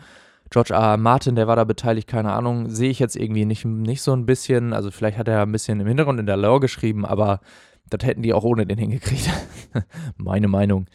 George 0.50 0.74
R. 0.74 0.80
R. 0.80 0.98
Martin, 0.98 1.36
der 1.36 1.48
war 1.48 1.56
da 1.56 1.63
beteiligt, 1.63 2.08
keine 2.08 2.34
Ahnung, 2.34 2.70
sehe 2.70 2.89
ich 2.89 3.00
jetzt 3.00 3.16
irgendwie 3.16 3.46
nicht, 3.46 3.66
nicht 3.66 4.01
so 4.01 4.13
ein 4.13 4.25
bisschen. 4.25 4.74
Also 4.74 4.92
vielleicht 4.92 5.18
hat 5.18 5.27
er 5.27 5.42
ein 5.42 5.51
bisschen 5.51 5.80
im 5.80 5.88
Hintergrund 5.88 6.20
in 6.20 6.25
der 6.25 6.38
Lore 6.38 6.62
geschrieben, 6.62 7.06
aber 7.06 7.42
das 7.89 8.06
hätten 8.06 8.22
die 8.22 8.34
auch 8.34 8.44
ohne 8.44 8.66
den 8.66 8.77
hingekriegt. 8.77 9.30
Meine 10.18 10.48
Meinung. 10.48 10.88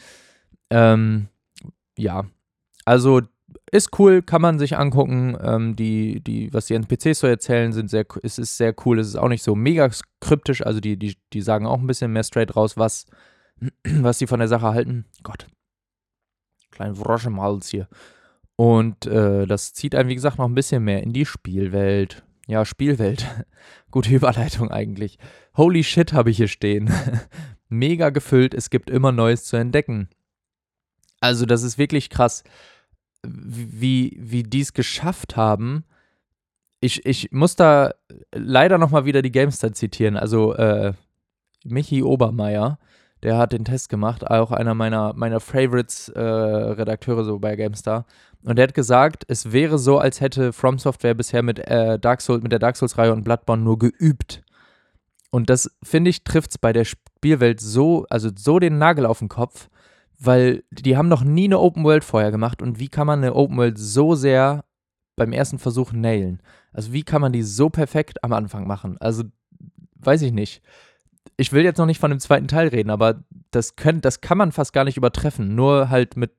Ähm, 0.70 1.28
ja, 1.96 2.24
also 2.84 3.20
ist 3.70 3.98
cool, 3.98 4.22
kann 4.22 4.42
man 4.42 4.58
sich 4.58 4.76
angucken. 4.76 5.36
Ähm, 5.40 5.76
die, 5.76 6.20
die, 6.20 6.52
was 6.52 6.66
die 6.66 6.74
NPCs 6.74 7.20
so 7.20 7.26
erzählen, 7.26 7.72
sind 7.72 7.90
sehr, 7.90 8.04
es 8.22 8.38
ist 8.38 8.56
sehr 8.56 8.74
cool. 8.84 8.98
Es 8.98 9.08
ist 9.08 9.16
auch 9.16 9.28
nicht 9.28 9.42
so 9.42 9.54
mega 9.54 9.90
kryptisch. 10.20 10.64
Also 10.64 10.80
die, 10.80 10.98
die, 10.98 11.16
die 11.32 11.42
sagen 11.42 11.66
auch 11.66 11.78
ein 11.78 11.86
bisschen 11.86 12.12
mehr 12.12 12.24
straight 12.24 12.54
raus, 12.56 12.76
was, 12.76 13.06
was 13.84 14.18
sie 14.18 14.26
von 14.26 14.40
der 14.40 14.48
Sache 14.48 14.68
halten. 14.68 15.06
Gott. 15.22 15.46
Kleinen 16.70 16.96
Frosch 16.96 17.26
im 17.26 17.40
Hals 17.40 17.68
hier. 17.68 17.88
Und 18.56 19.06
äh, 19.06 19.46
das 19.46 19.72
zieht 19.72 19.94
einen, 19.94 20.08
wie 20.08 20.14
gesagt, 20.14 20.38
noch 20.38 20.46
ein 20.46 20.54
bisschen 20.54 20.84
mehr 20.84 21.02
in 21.02 21.12
die 21.12 21.26
Spielwelt. 21.26 22.22
Ja, 22.46 22.64
Spielwelt. 22.64 23.26
Gute 23.90 24.14
Überleitung 24.14 24.70
eigentlich. 24.70 25.18
Holy 25.56 25.84
shit, 25.84 26.12
habe 26.12 26.30
ich 26.30 26.36
hier 26.36 26.48
stehen. 26.48 26.92
Mega 27.68 28.10
gefüllt, 28.10 28.54
es 28.54 28.70
gibt 28.70 28.90
immer 28.90 29.12
Neues 29.12 29.44
zu 29.44 29.56
entdecken. 29.56 30.08
Also, 31.20 31.46
das 31.46 31.62
ist 31.62 31.78
wirklich 31.78 32.10
krass, 32.10 32.42
wie, 33.24 34.16
wie 34.20 34.42
die 34.42 34.60
es 34.60 34.72
geschafft 34.72 35.36
haben. 35.36 35.84
Ich, 36.80 37.06
ich 37.06 37.30
muss 37.30 37.54
da 37.54 37.94
leider 38.32 38.76
nochmal 38.76 39.04
wieder 39.04 39.22
die 39.22 39.30
Gamestar 39.30 39.72
zitieren. 39.72 40.16
Also, 40.16 40.54
äh, 40.54 40.94
Michi 41.64 42.02
Obermeier, 42.02 42.78
der 43.22 43.38
hat 43.38 43.52
den 43.52 43.64
Test 43.64 43.88
gemacht, 43.88 44.28
auch 44.28 44.50
einer 44.50 44.74
meiner, 44.74 45.12
meiner 45.14 45.40
Favorites-Redakteure 45.40 47.20
äh, 47.20 47.24
so 47.24 47.38
bei 47.38 47.56
GameStar. 47.56 48.04
Und 48.44 48.58
er 48.58 48.64
hat 48.64 48.74
gesagt, 48.74 49.24
es 49.28 49.52
wäre 49.52 49.78
so, 49.78 49.98
als 49.98 50.20
hätte 50.20 50.52
From 50.52 50.78
Software 50.78 51.14
bisher 51.14 51.42
mit, 51.42 51.60
äh, 51.60 51.98
Dark 51.98 52.20
Souls, 52.20 52.42
mit 52.42 52.50
der 52.50 52.58
Dark 52.58 52.76
Souls-Reihe 52.76 53.12
und 53.12 53.22
Bloodborne 53.22 53.62
nur 53.62 53.78
geübt. 53.78 54.42
Und 55.30 55.48
das, 55.48 55.70
finde 55.82 56.10
ich, 56.10 56.24
trifft 56.24 56.50
es 56.50 56.58
bei, 56.58 56.72
Spielwelt 56.84 57.60
so, 57.60 58.04
also 58.10 58.30
so 58.34 58.58
den 58.58 58.78
Nagel 58.78 59.06
auf 59.06 59.20
den 59.20 59.28
Kopf, 59.28 59.68
weil 60.18 60.64
die 60.70 60.96
haben 60.96 61.08
noch 61.08 61.24
nie 61.24 61.44
eine 61.44 61.60
Open 61.60 61.84
World 61.84 62.04
vorher 62.04 62.30
gemacht 62.30 62.62
und 62.62 62.78
wie 62.78 62.88
kann 62.88 63.06
man 63.06 63.20
eine 63.20 63.34
Open 63.34 63.56
World 63.56 63.78
so 63.78 64.14
sehr 64.14 64.64
beim 65.16 65.32
ersten 65.32 65.58
Versuch 65.58 65.92
nailen? 65.92 66.42
Also 66.72 66.92
wie 66.92 67.02
kann 67.02 67.20
man 67.20 67.32
die 67.32 67.42
so 67.42 67.70
perfekt 67.70 68.22
am 68.24 68.32
Anfang 68.32 68.66
machen? 68.66 68.98
Also 68.98 69.24
weiß 69.96 70.22
ich 70.22 70.32
nicht. 70.32 70.62
Ich 71.36 71.52
will 71.52 71.64
jetzt 71.64 71.78
noch 71.78 71.86
nicht 71.86 72.00
von 72.00 72.10
dem 72.10 72.20
zweiten 72.20 72.48
Teil 72.48 72.68
reden, 72.68 72.90
aber 72.90 73.24
das, 73.50 73.76
können, 73.76 74.00
das 74.00 74.20
kann 74.20 74.38
man 74.38 74.52
fast 74.52 74.72
gar 74.72 74.84
nicht 74.84 74.96
übertreffen. 74.96 75.54
Nur 75.54 75.88
halt 75.88 76.16
mit 76.16 76.32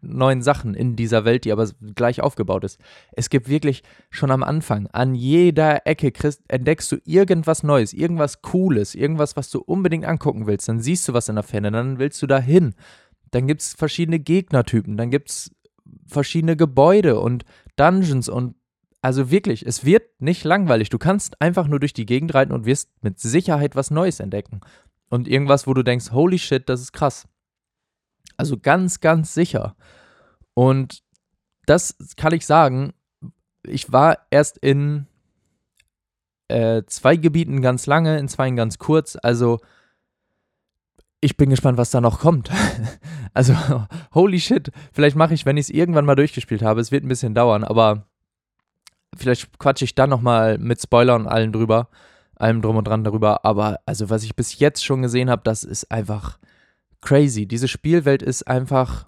neuen 0.00 0.42
Sachen 0.42 0.74
in 0.74 0.96
dieser 0.96 1.24
Welt, 1.24 1.44
die 1.44 1.52
aber 1.52 1.68
gleich 1.94 2.20
aufgebaut 2.20 2.64
ist. 2.64 2.78
Es 3.12 3.30
gibt 3.30 3.48
wirklich 3.48 3.82
schon 4.10 4.30
am 4.30 4.42
Anfang, 4.42 4.86
an 4.88 5.14
jeder 5.14 5.86
Ecke 5.86 6.12
kriegst, 6.12 6.42
entdeckst 6.48 6.90
du 6.92 6.96
irgendwas 7.04 7.62
Neues, 7.62 7.92
irgendwas 7.92 8.42
Cooles, 8.42 8.94
irgendwas, 8.94 9.36
was 9.36 9.50
du 9.50 9.60
unbedingt 9.60 10.04
angucken 10.04 10.46
willst. 10.46 10.68
Dann 10.68 10.80
siehst 10.80 11.08
du 11.08 11.14
was 11.14 11.28
in 11.28 11.36
der 11.36 11.44
Ferne, 11.44 11.70
dann 11.70 11.98
willst 11.98 12.20
du 12.22 12.26
da 12.26 12.38
hin. 12.38 12.74
Dann 13.30 13.46
gibt 13.46 13.62
es 13.62 13.74
verschiedene 13.74 14.20
Gegnertypen, 14.20 14.96
dann 14.96 15.10
gibt 15.10 15.30
es 15.30 15.50
verschiedene 16.06 16.56
Gebäude 16.56 17.18
und 17.18 17.44
Dungeons 17.76 18.28
und 18.28 18.54
also 19.04 19.30
wirklich, 19.30 19.66
es 19.66 19.84
wird 19.84 20.18
nicht 20.18 20.44
langweilig. 20.44 20.88
Du 20.88 20.96
kannst 20.96 21.38
einfach 21.38 21.68
nur 21.68 21.78
durch 21.78 21.92
die 21.92 22.06
Gegend 22.06 22.32
reiten 22.32 22.52
und 22.52 22.64
wirst 22.64 22.88
mit 23.02 23.20
Sicherheit 23.20 23.76
was 23.76 23.90
Neues 23.90 24.18
entdecken. 24.18 24.62
Und 25.10 25.28
irgendwas, 25.28 25.66
wo 25.66 25.74
du 25.74 25.82
denkst, 25.82 26.12
holy 26.12 26.38
shit, 26.38 26.66
das 26.70 26.80
ist 26.80 26.92
krass. 26.92 27.28
Also 28.38 28.56
ganz, 28.56 29.00
ganz 29.00 29.34
sicher. 29.34 29.76
Und 30.54 31.02
das 31.66 31.98
kann 32.16 32.32
ich 32.32 32.46
sagen, 32.46 32.94
ich 33.66 33.92
war 33.92 34.20
erst 34.30 34.56
in 34.56 35.06
äh, 36.48 36.84
zwei 36.86 37.16
Gebieten 37.16 37.60
ganz 37.60 37.84
lange, 37.84 38.16
in 38.18 38.26
zwei 38.26 38.48
ganz 38.52 38.78
kurz. 38.78 39.18
Also 39.22 39.60
ich 41.20 41.36
bin 41.36 41.50
gespannt, 41.50 41.76
was 41.76 41.90
da 41.90 42.00
noch 42.00 42.20
kommt. 42.20 42.50
also, 43.34 43.54
holy 44.14 44.40
shit. 44.40 44.70
Vielleicht 44.94 45.16
mache 45.16 45.34
ich, 45.34 45.44
wenn 45.44 45.58
ich 45.58 45.66
es 45.66 45.74
irgendwann 45.74 46.06
mal 46.06 46.16
durchgespielt 46.16 46.62
habe. 46.62 46.80
Es 46.80 46.90
wird 46.90 47.04
ein 47.04 47.08
bisschen 47.08 47.34
dauern, 47.34 47.64
aber 47.64 48.06
vielleicht 49.16 49.58
quatsche 49.58 49.84
ich 49.84 49.94
dann 49.94 50.10
nochmal 50.10 50.58
mit 50.58 50.80
Spoilern 50.80 51.22
und 51.22 51.28
allen 51.28 51.52
drüber, 51.52 51.88
allem 52.36 52.62
drum 52.62 52.76
und 52.76 52.84
dran 52.86 53.04
darüber. 53.04 53.44
Aber 53.44 53.80
also, 53.86 54.10
was 54.10 54.24
ich 54.24 54.36
bis 54.36 54.58
jetzt 54.58 54.84
schon 54.84 55.02
gesehen 55.02 55.30
habe, 55.30 55.42
das 55.44 55.64
ist 55.64 55.90
einfach 55.90 56.38
crazy. 57.00 57.46
Diese 57.46 57.68
Spielwelt 57.68 58.22
ist 58.22 58.44
einfach 58.48 59.06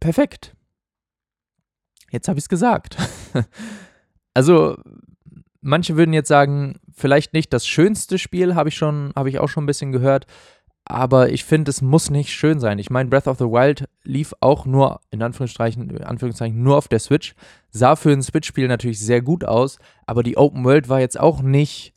perfekt. 0.00 0.54
Jetzt 2.10 2.28
habe 2.28 2.38
ich 2.38 2.44
es 2.44 2.48
gesagt. 2.48 2.96
also, 4.34 4.76
manche 5.62 5.96
würden 5.96 6.12
jetzt 6.12 6.28
sagen, 6.28 6.78
vielleicht 6.92 7.32
nicht 7.32 7.52
das 7.52 7.66
schönste 7.66 8.18
Spiel, 8.18 8.54
habe 8.54 8.68
ich 8.68 8.76
schon, 8.76 9.12
habe 9.16 9.30
ich 9.30 9.38
auch 9.38 9.48
schon 9.48 9.64
ein 9.64 9.68
bisschen 9.68 9.92
gehört. 9.92 10.26
Aber 10.84 11.30
ich 11.30 11.44
finde, 11.44 11.70
es 11.70 11.80
muss 11.80 12.10
nicht 12.10 12.32
schön 12.32 12.58
sein. 12.58 12.78
Ich 12.78 12.90
meine, 12.90 13.08
Breath 13.08 13.28
of 13.28 13.38
the 13.38 13.44
Wild 13.44 13.88
lief 14.02 14.34
auch 14.40 14.66
nur, 14.66 15.00
in 15.10 15.22
Anführungszeichen, 15.22 16.02
Anführungszeichen, 16.02 16.62
nur 16.62 16.76
auf 16.76 16.88
der 16.88 16.98
Switch. 16.98 17.34
Sah 17.70 17.96
für 17.96 18.10
ein 18.10 18.22
Switch-Spiel 18.22 18.68
natürlich 18.68 18.98
sehr 18.98 19.22
gut 19.22 19.44
aus, 19.44 19.78
aber 20.06 20.22
die 20.22 20.36
Open 20.36 20.64
World 20.64 20.88
war 20.88 21.00
jetzt 21.00 21.18
auch 21.18 21.40
nicht 21.40 21.94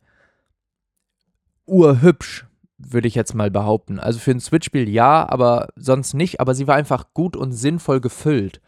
urhübsch 1.66 2.46
würde 2.78 3.08
ich 3.08 3.14
jetzt 3.14 3.34
mal 3.34 3.50
behaupten. 3.50 3.98
Also 3.98 4.18
für 4.18 4.32
ein 4.32 4.40
Switch-Spiel 4.40 4.88
ja, 4.88 5.28
aber 5.28 5.68
sonst 5.76 6.14
nicht. 6.14 6.40
Aber 6.40 6.54
sie 6.54 6.66
war 6.66 6.76
einfach 6.76 7.14
gut 7.14 7.36
und 7.36 7.52
sinnvoll 7.52 8.00
gefüllt. 8.00 8.60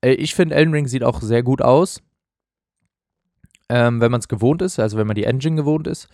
Äh, 0.00 0.12
ich 0.12 0.34
finde, 0.34 0.54
Elden 0.54 0.74
Ring 0.74 0.86
sieht 0.86 1.04
auch 1.04 1.20
sehr 1.20 1.42
gut 1.42 1.62
aus. 1.62 2.02
Ähm, 3.68 4.00
wenn 4.00 4.10
man 4.10 4.20
es 4.20 4.28
gewohnt 4.28 4.62
ist, 4.62 4.78
also 4.78 4.98
wenn 4.98 5.06
man 5.06 5.16
die 5.16 5.24
Engine 5.24 5.56
gewohnt 5.56 5.86
ist. 5.86 6.08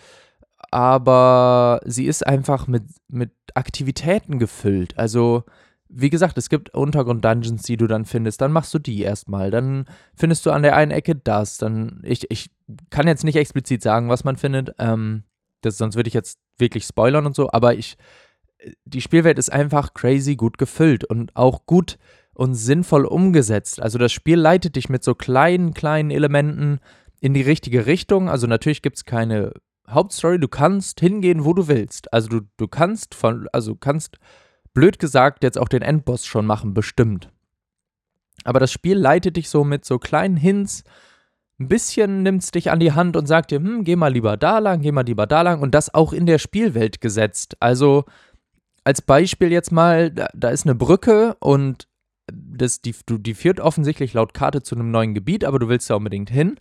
Aber 0.71 1.81
sie 1.85 2.07
ist 2.07 2.26
einfach 2.26 2.67
mit, 2.67 2.85
mit 3.09 3.33
Aktivitäten 3.55 4.38
gefüllt. 4.38 4.97
Also, 4.99 5.45
wie 5.88 6.11
gesagt, 6.11 6.38
es 6.38 6.49
gibt 6.49 6.75
Untergrund-Dungeons, 6.75 7.62
die 7.62 7.76
du 7.76 7.87
dann 7.87 8.05
findest. 8.05 8.40
Dann 8.40 8.52
machst 8.52 8.73
du 8.73 8.79
die 8.79 9.02
erstmal. 9.02 9.50
Dann 9.50 9.87
findest 10.14 10.47
du 10.47 10.50
an 10.50 10.62
der 10.62 10.76
einen 10.76 10.93
Ecke 10.93 11.17
das. 11.17 11.59
Dann, 11.59 12.00
ich, 12.05 12.31
ich 12.31 12.50
kann 12.90 13.09
jetzt 13.09 13.25
nicht 13.25 13.37
explizit 13.37 13.83
sagen, 13.83 14.09
was 14.09 14.23
man 14.25 14.37
findet. 14.37 14.75
Ähm, 14.79 15.25
das, 15.61 15.79
sonst 15.79 15.97
würde 15.97 16.09
ich 16.09 16.14
jetzt 16.14 16.38
wirklich 16.59 16.85
spoilern 16.85 17.26
und 17.26 17.35
so, 17.35 17.50
aber 17.50 17.75
ich, 17.75 17.97
die 18.85 19.00
Spielwelt 19.00 19.38
ist 19.38 19.50
einfach 19.50 19.95
crazy 19.95 20.37
gut 20.37 20.59
gefüllt 20.59 21.05
und 21.05 21.35
auch 21.35 21.67
gut 21.67 21.99
und 22.35 22.55
sinnvoll 22.55 23.05
umgesetzt. 23.05 23.83
Also 23.83 23.99
das 23.99 24.12
Spiel 24.12 24.38
leitet 24.38 24.76
dich 24.76 24.88
mit 24.88 25.02
so 25.02 25.14
kleinen, 25.14 25.75
kleinen 25.75 26.11
Elementen 26.11 26.81
in 27.21 27.35
die 27.35 27.43
richtige 27.43 27.87
Richtung. 27.87 28.29
Also 28.29 28.47
natürlich 28.47 28.83
gibt 28.83 28.97
es 28.97 29.05
keine 29.05 29.52
Hauptstory, 29.92 30.38
du 30.38 30.49
kannst 30.49 31.00
hingehen, 31.00 31.44
wo 31.44 31.52
du 31.54 31.68
willst. 31.68 32.12
Also 32.12 32.28
du, 32.28 32.40
du 32.56 32.68
kannst 32.68 33.14
von, 33.14 33.49
also 33.52 33.75
kannst, 33.75 34.18
blöd 34.75 34.99
gesagt, 34.99 35.42
jetzt 35.42 35.59
auch 35.59 35.68
den 35.68 35.82
Endboss 35.82 36.26
schon 36.26 36.47
machen, 36.47 36.75
bestimmt. 36.75 37.30
Aber 38.44 38.61
das 38.61 38.73
Spiel 38.73 38.97
leitet 38.97 39.37
dich 39.37 39.49
so 39.49 39.64
mit 39.64 39.85
so 39.85 39.99
kleinen 39.99 40.37
Hints, 40.37 40.85
ein 41.61 41.68
bisschen 41.68 42.23
nimmt 42.23 42.42
es 42.42 42.50
dich 42.50 42.70
an 42.70 42.80
die 42.80 42.92
Hand 42.92 43.16
und 43.16 43.26
sagt 43.26 43.50
dir, 43.50 43.59
hm, 43.59 43.85
geh 43.85 43.94
mal 43.94 44.12
lieber 44.12 44.38
da 44.38 44.59
lang, 44.59 44.80
geh 44.80 44.92
mal 44.92 45.04
lieber 45.04 45.26
da 45.26 45.42
lang 45.42 45.61
und 45.61 45.75
das 45.75 45.92
auch 45.92 46.14
in 46.14 46.25
der 46.25 46.38
Spielwelt 46.38 47.02
gesetzt. 47.02 47.56
Also 47.61 48.06
als 48.82 49.02
Beispiel 49.02 49.52
jetzt 49.52 49.70
mal, 49.70 50.11
da, 50.11 50.28
da 50.35 50.49
ist 50.49 50.64
eine 50.64 50.75
Brücke 50.75 51.37
und 51.38 51.87
das, 52.32 52.80
die, 52.80 52.94
die 53.06 53.35
führt 53.35 53.61
offensichtlich 53.61 54.14
laut 54.14 54.32
Karte 54.32 54.62
zu 54.62 54.75
einem 54.75 54.90
neuen 54.90 55.12
Gebiet, 55.12 55.44
aber 55.44 55.59
du 55.59 55.68
willst 55.68 55.90
da 55.90 55.97
unbedingt 55.97 56.30
hin. 56.30 56.56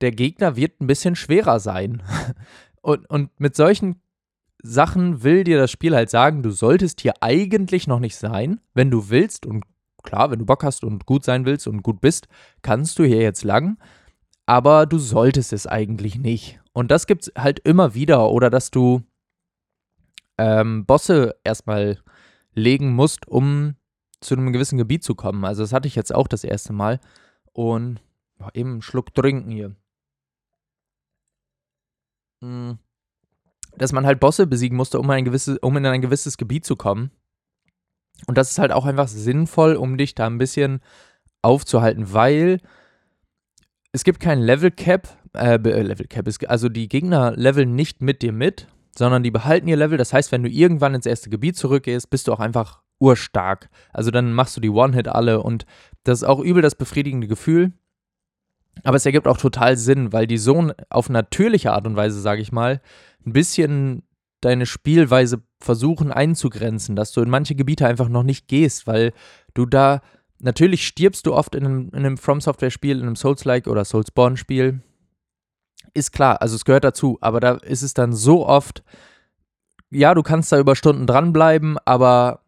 Der 0.00 0.10
Gegner 0.12 0.56
wird 0.56 0.80
ein 0.80 0.86
bisschen 0.86 1.16
schwerer 1.16 1.60
sein. 1.60 2.02
Und, 2.82 3.08
und 3.08 3.30
mit 3.40 3.56
solchen 3.56 4.02
Sachen 4.62 5.22
will 5.22 5.42
dir 5.42 5.56
das 5.56 5.70
Spiel 5.70 5.96
halt 5.96 6.10
sagen, 6.10 6.42
du 6.42 6.50
solltest 6.50 7.00
hier 7.00 7.14
eigentlich 7.22 7.86
noch 7.86 7.98
nicht 7.98 8.14
sein. 8.14 8.60
Wenn 8.74 8.90
du 8.90 9.08
willst 9.08 9.46
und 9.46 9.64
klar, 10.02 10.30
wenn 10.30 10.40
du 10.40 10.44
Bock 10.44 10.62
hast 10.62 10.84
und 10.84 11.06
gut 11.06 11.24
sein 11.24 11.46
willst 11.46 11.66
und 11.66 11.82
gut 11.82 12.02
bist, 12.02 12.28
kannst 12.60 12.98
du 12.98 13.04
hier 13.04 13.22
jetzt 13.22 13.42
lang 13.42 13.78
aber 14.46 14.86
du 14.86 14.98
solltest 14.98 15.52
es 15.52 15.66
eigentlich 15.66 16.18
nicht. 16.18 16.60
Und 16.72 16.90
das 16.90 17.06
gibt 17.06 17.22
es 17.28 17.32
halt 17.36 17.60
immer 17.60 17.94
wieder. 17.94 18.30
Oder 18.30 18.50
dass 18.50 18.70
du 18.70 19.02
ähm, 20.38 20.84
Bosse 20.86 21.36
erstmal 21.44 21.98
legen 22.54 22.92
musst, 22.92 23.26
um 23.26 23.76
zu 24.20 24.34
einem 24.34 24.52
gewissen 24.52 24.78
Gebiet 24.78 25.02
zu 25.02 25.14
kommen. 25.14 25.44
Also 25.44 25.62
das 25.62 25.72
hatte 25.72 25.88
ich 25.88 25.94
jetzt 25.94 26.14
auch 26.14 26.28
das 26.28 26.44
erste 26.44 26.72
Mal. 26.72 27.00
Und 27.52 28.00
oh, 28.40 28.48
eben 28.52 28.72
einen 28.72 28.82
Schluck 28.82 29.14
trinken 29.14 29.50
hier. 29.50 29.74
Hm. 32.44 32.78
Dass 33.76 33.92
man 33.92 34.06
halt 34.06 34.20
Bosse 34.20 34.46
besiegen 34.46 34.76
musste, 34.76 35.00
um, 35.00 35.10
ein 35.10 35.24
gewisse, 35.24 35.58
um 35.60 35.76
in 35.76 35.86
ein 35.86 36.02
gewisses 36.02 36.36
Gebiet 36.36 36.64
zu 36.64 36.76
kommen. 36.76 37.10
Und 38.26 38.38
das 38.38 38.52
ist 38.52 38.58
halt 38.58 38.70
auch 38.70 38.84
einfach 38.84 39.08
sinnvoll, 39.08 39.74
um 39.74 39.98
dich 39.98 40.14
da 40.14 40.26
ein 40.26 40.38
bisschen 40.38 40.80
aufzuhalten, 41.42 42.12
weil 42.12 42.60
es 43.92 44.04
gibt 44.04 44.20
kein 44.20 44.40
Level 44.40 44.70
Cap, 44.70 45.08
äh, 45.34 45.54
äh 45.54 45.82
Level 45.82 46.06
Cap, 46.06 46.28
also 46.46 46.68
die 46.68 46.88
Gegner 46.88 47.32
leveln 47.36 47.74
nicht 47.74 48.00
mit 48.00 48.22
dir 48.22 48.32
mit, 48.32 48.68
sondern 48.96 49.24
die 49.24 49.32
behalten 49.32 49.66
ihr 49.66 49.76
Level. 49.76 49.98
Das 49.98 50.12
heißt, 50.12 50.30
wenn 50.30 50.44
du 50.44 50.48
irgendwann 50.48 50.94
ins 50.94 51.06
erste 51.06 51.30
Gebiet 51.30 51.56
zurückgehst, 51.56 52.08
bist 52.10 52.28
du 52.28 52.32
auch 52.32 52.40
einfach 52.40 52.82
urstark. 53.00 53.68
Also 53.92 54.12
dann 54.12 54.32
machst 54.32 54.56
du 54.56 54.60
die 54.60 54.70
One-Hit 54.70 55.08
alle 55.08 55.42
und 55.42 55.66
das 56.04 56.20
ist 56.22 56.24
auch 56.24 56.38
übel 56.38 56.62
das 56.62 56.76
befriedigende 56.76 57.26
Gefühl. 57.26 57.72
Aber 58.82 58.96
es 58.96 59.06
ergibt 59.06 59.28
auch 59.28 59.38
total 59.38 59.76
Sinn, 59.76 60.12
weil 60.12 60.26
die 60.26 60.38
so 60.38 60.72
auf 60.90 61.08
natürliche 61.08 61.72
Art 61.72 61.86
und 61.86 61.96
Weise, 61.96 62.20
sage 62.20 62.42
ich 62.42 62.52
mal, 62.52 62.80
ein 63.24 63.32
bisschen 63.32 64.02
deine 64.40 64.66
Spielweise 64.66 65.42
versuchen 65.60 66.12
einzugrenzen, 66.12 66.96
dass 66.96 67.12
du 67.12 67.22
in 67.22 67.30
manche 67.30 67.54
Gebiete 67.54 67.86
einfach 67.86 68.08
noch 68.08 68.24
nicht 68.24 68.48
gehst, 68.48 68.86
weil 68.86 69.12
du 69.54 69.64
da 69.64 70.02
Natürlich 70.44 70.86
stirbst 70.86 71.24
du 71.24 71.32
oft 71.32 71.54
in 71.54 71.64
einem, 71.64 71.88
in 71.94 72.00
einem 72.00 72.18
From 72.18 72.38
Software-Spiel, 72.38 72.98
in 72.98 73.06
einem 73.06 73.16
Souls-like 73.16 73.66
oder 73.66 73.82
Soulsborne-Spiel. 73.82 74.80
Ist 75.94 76.12
klar, 76.12 76.42
also 76.42 76.54
es 76.56 76.66
gehört 76.66 76.84
dazu, 76.84 77.16
aber 77.22 77.40
da 77.40 77.52
ist 77.54 77.80
es 77.80 77.94
dann 77.94 78.12
so 78.12 78.46
oft, 78.46 78.82
ja, 79.90 80.12
du 80.12 80.22
kannst 80.22 80.52
da 80.52 80.58
über 80.58 80.76
Stunden 80.76 81.06
dranbleiben, 81.06 81.78
aber 81.86 82.43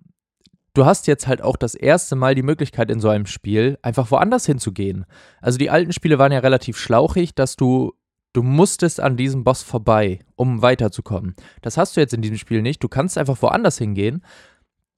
du 0.76 0.84
hast 0.84 1.06
jetzt 1.06 1.26
halt 1.26 1.42
auch 1.42 1.56
das 1.56 1.74
erste 1.74 2.16
Mal 2.16 2.34
die 2.34 2.42
Möglichkeit 2.42 2.90
in 2.90 3.00
so 3.00 3.08
einem 3.08 3.26
Spiel, 3.26 3.78
einfach 3.82 4.10
woanders 4.10 4.46
hinzugehen. 4.46 5.06
Also 5.40 5.58
die 5.58 5.70
alten 5.70 5.92
Spiele 5.92 6.18
waren 6.18 6.32
ja 6.32 6.40
relativ 6.40 6.76
schlauchig, 6.76 7.34
dass 7.34 7.56
du, 7.56 7.92
du 8.32 8.42
musstest 8.42 9.00
an 9.00 9.16
diesem 9.16 9.44
Boss 9.44 9.62
vorbei, 9.62 10.20
um 10.36 10.62
weiterzukommen. 10.62 11.34
Das 11.62 11.76
hast 11.76 11.96
du 11.96 12.00
jetzt 12.00 12.14
in 12.14 12.22
diesem 12.22 12.36
Spiel 12.36 12.62
nicht. 12.62 12.82
Du 12.82 12.88
kannst 12.88 13.18
einfach 13.18 13.40
woanders 13.40 13.78
hingehen 13.78 14.22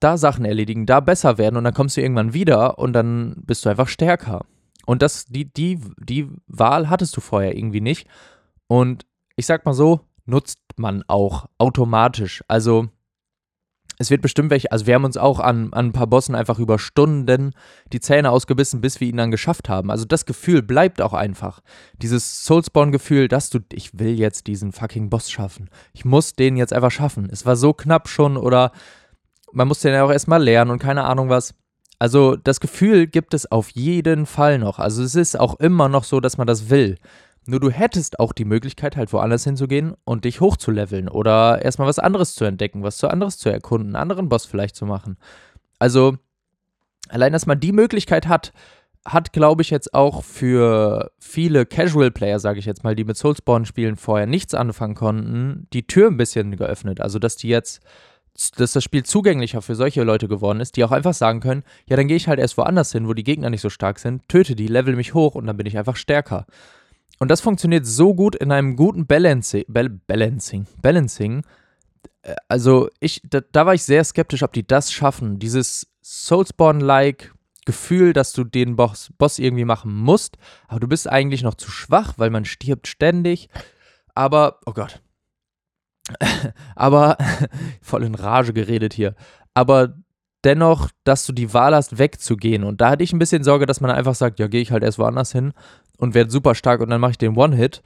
da 0.01 0.17
Sachen 0.17 0.45
erledigen, 0.45 0.87
da 0.87 1.01
besser 1.01 1.39
werden 1.39 1.57
und 1.57 1.65
dann 1.65 1.75
kommst 1.75 1.97
du 1.97 2.01
irgendwann 2.01 2.33
wieder 2.33 2.79
und 2.79 2.93
dann 2.93 3.35
bist 3.45 3.65
du 3.65 3.69
einfach 3.69 3.89
stärker. 3.89 4.45
Und 4.87 5.03
das, 5.03 5.27
die, 5.27 5.53
die, 5.53 5.81
die 5.99 6.29
Wahl 6.47 6.89
hattest 6.89 7.17
du 7.17 7.21
vorher 7.21 7.57
irgendwie 7.57 7.81
nicht. 7.81 8.07
Und 8.69 9.07
ich 9.37 9.47
sag 9.47 9.67
mal 9.67 9.75
so, 9.75 10.01
nutzt 10.25 10.61
man 10.77 11.03
auch 11.09 11.47
automatisch. 11.59 12.43
Also 12.49 12.89
es 13.99 14.11
wird 14.11 14.23
bestimmt 14.23 14.51
welche, 14.51 14.71
also 14.71 14.87
wir 14.87 14.95
haben 14.95 15.05
uns 15.05 15.17
auch 15.17 15.41
an, 15.41 15.73
an 15.73 15.87
ein 15.87 15.93
paar 15.93 16.07
Bossen 16.07 16.37
einfach 16.37 16.59
über 16.61 16.79
Stunden 16.79 17.53
die 17.93 18.01
Zähne 18.01 18.31
ausgebissen, 18.31 18.81
bis 18.81 19.01
wir 19.01 19.09
ihn 19.09 19.17
dann 19.17 19.33
geschafft 19.33 19.69
haben. 19.69 19.91
Also 19.91 20.05
das 20.05 20.25
Gefühl 20.25 20.63
bleibt 20.63 21.03
auch 21.03 21.13
einfach. 21.13 21.61
Dieses 22.01 22.45
Soulspawn-Gefühl, 22.45 23.27
dass 23.27 23.51
du, 23.51 23.59
ich 23.73 23.99
will 23.99 24.17
jetzt 24.19 24.47
diesen 24.47 24.71
fucking 24.71 25.11
Boss 25.11 25.31
schaffen. 25.31 25.69
Ich 25.93 26.05
muss 26.05 26.35
den 26.35 26.57
jetzt 26.57 26.73
einfach 26.73 26.93
schaffen. 26.93 27.29
Es 27.31 27.45
war 27.45 27.57
so 27.57 27.73
knapp 27.73 28.09
schon 28.09 28.37
oder 28.37 28.71
man 29.53 29.67
muss 29.67 29.81
den 29.81 29.93
ja 29.93 30.05
auch 30.05 30.13
erstmal 30.13 30.43
lernen 30.43 30.71
und 30.71 30.79
keine 30.79 31.05
Ahnung 31.05 31.29
was. 31.29 31.55
Also 31.99 32.37
das 32.37 32.61
Gefühl 32.61 33.09
gibt 33.09 33.35
es 33.35 33.51
auf 33.51 33.71
jeden 33.71 34.27
Fall 34.27 34.59
noch. 34.59 34.79
Also 34.79 35.03
es 35.03 35.17
ist 35.17 35.39
auch 35.39 35.59
immer 35.59 35.89
noch 35.89 36.05
so, 36.05 36.21
dass 36.21 36.39
man 36.39 36.47
das 36.47 36.71
will. 36.71 36.97
Nur 37.49 37.61
du 37.61 37.71
hättest 37.71 38.21
auch 38.21 38.35
die 38.35 38.45
Möglichkeit, 38.45 38.95
halt 38.95 39.11
woanders 39.11 39.43
hinzugehen 39.43 39.95
und 40.05 40.27
dich 40.27 40.43
hochzuleveln 40.43 41.09
oder 41.09 41.63
erstmal 41.63 41.89
was 41.89 41.99
anderes 41.99 42.35
zu 42.35 42.45
entdecken, 42.45 42.83
was 42.83 42.99
zu 42.99 43.09
anderes 43.09 43.39
zu 43.39 43.49
erkunden, 43.49 43.97
einen 43.97 44.03
anderen 44.03 44.29
Boss 44.29 44.45
vielleicht 44.45 44.77
zu 44.77 44.85
machen. 44.85 45.17
Also, 45.79 46.19
allein, 47.09 47.33
dass 47.33 47.47
man 47.47 47.59
die 47.59 47.73
Möglichkeit 47.73 48.29
hat, 48.29 48.53
hat, 49.07 49.33
glaube 49.33 49.63
ich, 49.63 49.71
jetzt 49.71 49.95
auch 49.95 50.25
für 50.25 51.11
viele 51.19 51.65
Casual-Player, 51.65 52.39
sage 52.39 52.59
ich 52.59 52.67
jetzt 52.67 52.85
mal, 52.85 52.95
die 52.95 53.05
mit 53.05 53.17
Soulspawn-Spielen 53.17 53.97
vorher 53.97 54.27
nichts 54.27 54.53
anfangen 54.53 54.95
konnten, 54.95 55.69
die 55.73 55.87
Tür 55.87 56.09
ein 56.09 56.19
bisschen 56.19 56.55
geöffnet. 56.55 57.01
Also, 57.01 57.19
dass 57.19 57.37
die 57.37 57.49
jetzt, 57.49 57.81
dass 58.59 58.73
das 58.73 58.85
Spiel 58.85 59.05
zugänglicher 59.05 59.63
für 59.63 59.75
solche 59.75 60.03
Leute 60.03 60.29
geworden 60.29 60.61
ist, 60.61 60.77
die 60.77 60.85
auch 60.85 60.93
einfach 60.93 61.15
sagen 61.15 61.41
können, 61.41 61.63
ja, 61.89 61.97
dann 61.97 62.09
gehe 62.09 62.19
ich 62.19 62.29
halt 62.29 62.41
erst 62.41 62.59
woanders 62.59 62.93
hin, 62.93 63.09
wo 63.09 63.15
die 63.15 63.25
Gegner 63.25 63.49
nicht 63.49 63.63
so 63.63 63.71
stark 63.71 64.01
sind, 64.01 64.29
töte 64.29 64.55
die, 64.55 64.67
level 64.67 64.97
mich 64.97 65.15
hoch 65.15 65.35
und 65.35 65.47
dann 65.47 65.57
bin 65.57 65.67
ich 65.67 65.79
einfach 65.79 65.97
stärker. 65.97 66.45
Und 67.19 67.31
das 67.31 67.41
funktioniert 67.41 67.87
so 67.87 68.15
gut 68.15 68.37
in 68.37 68.53
einem 68.53 68.77
guten 68.77 69.07
Balancing. 69.07 69.65
Balancing. 69.69 70.67
Balancing. 70.81 71.43
Äh, 72.23 72.37
also, 72.49 72.89
ich, 73.01 73.21
da, 73.25 73.41
da, 73.41 73.67
war 73.67 73.75
ich 73.75 73.83
sehr 73.83 74.05
skeptisch, 74.05 74.43
ob 74.43 74.53
die 74.53 74.67
das 74.67 74.93
schaffen. 74.93 75.39
Dieses 75.39 75.87
Soulspawn-like 76.03 77.35
Gefühl, 77.65 78.15
dass 78.15 78.33
du 78.33 78.45
den 78.45 78.77
Boss, 78.77 79.13
Boss 79.19 79.39
irgendwie 79.39 79.67
machen 79.67 79.95
musst, 79.95 80.39
aber 80.69 80.81
du 80.81 80.89
bist 80.89 81.07
eigentlich 81.07 81.43
noch 81.43 81.55
zu 81.55 81.71
schwach, 81.71 82.15
weil 82.17 82.31
man 82.31 82.47
stirbt 82.47 82.89
ständig. 82.89 83.51
Aber, 84.15 84.61
oh 84.65 84.73
Gott. 84.73 85.03
aber, 86.77 87.19
voll 87.83 88.05
in 88.05 88.15
Rage 88.15 88.55
geredet 88.55 88.95
hier. 88.95 89.15
Aber 89.53 89.93
dennoch, 90.45 90.91
dass 91.05 91.27
du 91.27 91.33
die 91.33 91.53
Wahl 91.53 91.75
hast, 91.75 91.99
wegzugehen. 91.99 92.65
Und 92.65 92.81
da 92.81 92.91
hatte 92.91 93.05
ich 93.05 93.13
ein 93.13 93.19
bisschen 93.19 93.45
Sorge, 93.45 93.67
dass 93.67 93.81
man 93.81 93.91
einfach 93.91 94.15
sagt, 94.15 94.39
ja, 94.39 94.47
gehe 94.47 94.61
ich 94.61 94.73
halt 94.73 94.83
erst 94.83 94.99
woanders 94.99 95.33
hin 95.33 95.53
und 95.99 96.15
werde 96.15 96.31
super 96.31 96.55
stark 96.55 96.81
und 96.81 96.91
dann 96.91 97.01
mache 97.01 97.13
ich 97.13 97.19
den 97.19 97.37
One-Hit. 97.37 97.83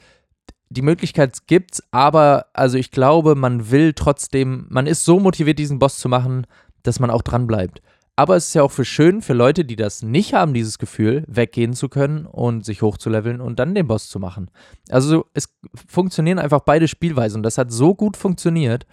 Die 0.69 0.83
Möglichkeit 0.83 1.47
gibt's, 1.47 1.83
aber 1.91 2.47
also 2.55 2.79
ich 2.79 2.91
glaube, 2.91 3.35
man 3.35 3.71
will 3.71 3.93
trotzdem, 3.93 4.67
man 4.71 4.87
ist 4.87 5.05
so 5.05 5.21
motiviert, 5.21 5.59
diesen 5.59 5.79
Boss 5.79 5.99
zu 5.99 6.09
machen, 6.09 6.47
dass 6.83 7.01
man 7.01 7.11
auch 7.11 7.23
dran 7.23 7.47
bleibt. 7.47 7.83
Aber 8.15 8.37
es 8.37 8.49
ist 8.49 8.55
ja 8.55 8.63
auch 8.63 8.71
für 8.71 8.85
schön 8.85 9.23
für 9.23 9.33
Leute, 9.33 9.65
die 9.65 9.77
das 9.77 10.03
nicht 10.03 10.35
haben, 10.35 10.53
dieses 10.53 10.79
Gefühl, 10.79 11.25
weggehen 11.29 11.73
zu 11.73 11.89
können 11.89 12.27
und 12.27 12.65
sich 12.65 12.83
hochzuleveln 12.83 13.41
und 13.41 13.59
dann 13.59 13.75
den 13.75 13.87
Boss 13.87 14.09
zu 14.09 14.19
machen. 14.19 14.51
Also 14.91 15.27
es 15.33 15.49
funktionieren 15.89 16.39
einfach 16.39 16.61
beide 16.61 16.89
Spielweisen 16.89 17.39
und 17.39 17.43
das 17.43 17.57
hat 17.57 17.73
so 17.73 17.95
gut 17.95 18.17
funktioniert. 18.17 18.87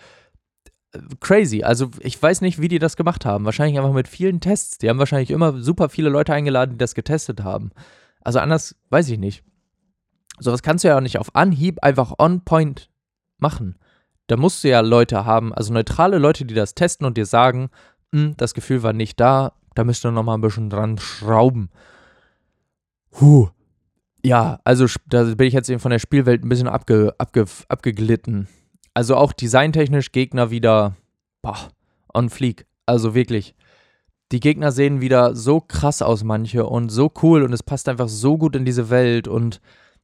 Crazy. 1.20 1.64
Also 1.64 1.92
ich 2.00 2.22
weiß 2.22 2.42
nicht, 2.42 2.60
wie 2.60 2.68
die 2.68 2.80
das 2.80 2.96
gemacht 2.96 3.26
haben. 3.26 3.46
Wahrscheinlich 3.46 3.78
einfach 3.78 3.94
mit 3.94 4.08
vielen 4.08 4.40
Tests. 4.40 4.78
Die 4.80 4.90
haben 4.90 5.00
wahrscheinlich 5.00 5.32
immer 5.32 5.62
super 5.62 5.90
viele 5.90 6.10
Leute 6.10 6.34
eingeladen, 6.34 6.72
die 6.72 6.78
das 6.78 6.96
getestet 6.96 7.44
haben. 7.44 7.72
Also 8.22 8.40
anders 8.40 8.76
weiß 8.90 9.10
ich 9.10 9.20
nicht. 9.20 9.44
Sowas 10.40 10.64
kannst 10.64 10.84
du 10.84 10.88
ja 10.88 10.98
auch 10.98 11.02
nicht 11.02 11.20
auf 11.20 11.36
Anhieb 11.36 11.84
einfach 11.84 12.14
on 12.18 12.42
point 12.42 12.90
machen. 13.38 13.76
Da 14.28 14.38
musst 14.38 14.64
du 14.64 14.70
ja 14.70 14.82
Leute 14.82 15.26
haben, 15.26 15.54
also 15.54 15.74
neutrale 15.74 16.18
Leute, 16.18 16.46
die 16.46 16.54
das 16.54 16.76
testen 16.76 17.06
und 17.06 17.18
dir 17.18 17.26
sagen, 17.26 17.70
hm, 18.14 18.36
das 18.38 18.54
Gefühl 18.54 18.84
war 18.84 18.94
nicht 18.94 19.20
da, 19.20 19.54
da 19.76 19.84
müsst 19.84 20.06
ihr 20.06 20.12
nochmal 20.12 20.38
ein 20.38 20.42
bisschen 20.42 20.70
dran 20.70 20.98
schrauben. 20.98 21.70
Huh. 23.20 23.50
Ja, 24.24 24.60
also 24.64 24.86
da 25.08 25.24
bin 25.24 25.48
ich 25.48 25.54
jetzt 25.54 25.70
eben 25.70 25.80
von 25.80 25.92
der 25.92 26.00
Spielwelt 26.00 26.44
ein 26.44 26.50
bisschen 26.50 26.68
abge, 26.68 27.16
abge, 27.18 27.46
abgeglitten. 27.70 28.48
Also 28.94 29.16
auch 29.16 29.34
designtechnisch 29.34 30.12
Gegner 30.12 30.52
wieder 30.52 30.96
boah, 31.42 31.70
on 32.14 32.30
fleek. 32.30 32.66
Also 32.86 33.14
wirklich 33.16 33.56
die 34.32 34.40
Gegner 34.40 34.72
sehen 34.72 35.02
wieder 35.02 35.36
so 35.36 35.60
krass 35.60 36.02
aus, 36.02 36.24
manche, 36.24 36.66
und 36.66 36.90
so 36.90 37.12
cool 37.24 37.44
und 37.44 37.54
es 37.54 37.64
passt 37.64 37.90
einfach 37.90 38.08
so 38.08 38.38
gut 38.38 38.56
in 38.56 38.66
diese 38.66 38.90
Welt 38.90 39.28
und 39.28 39.60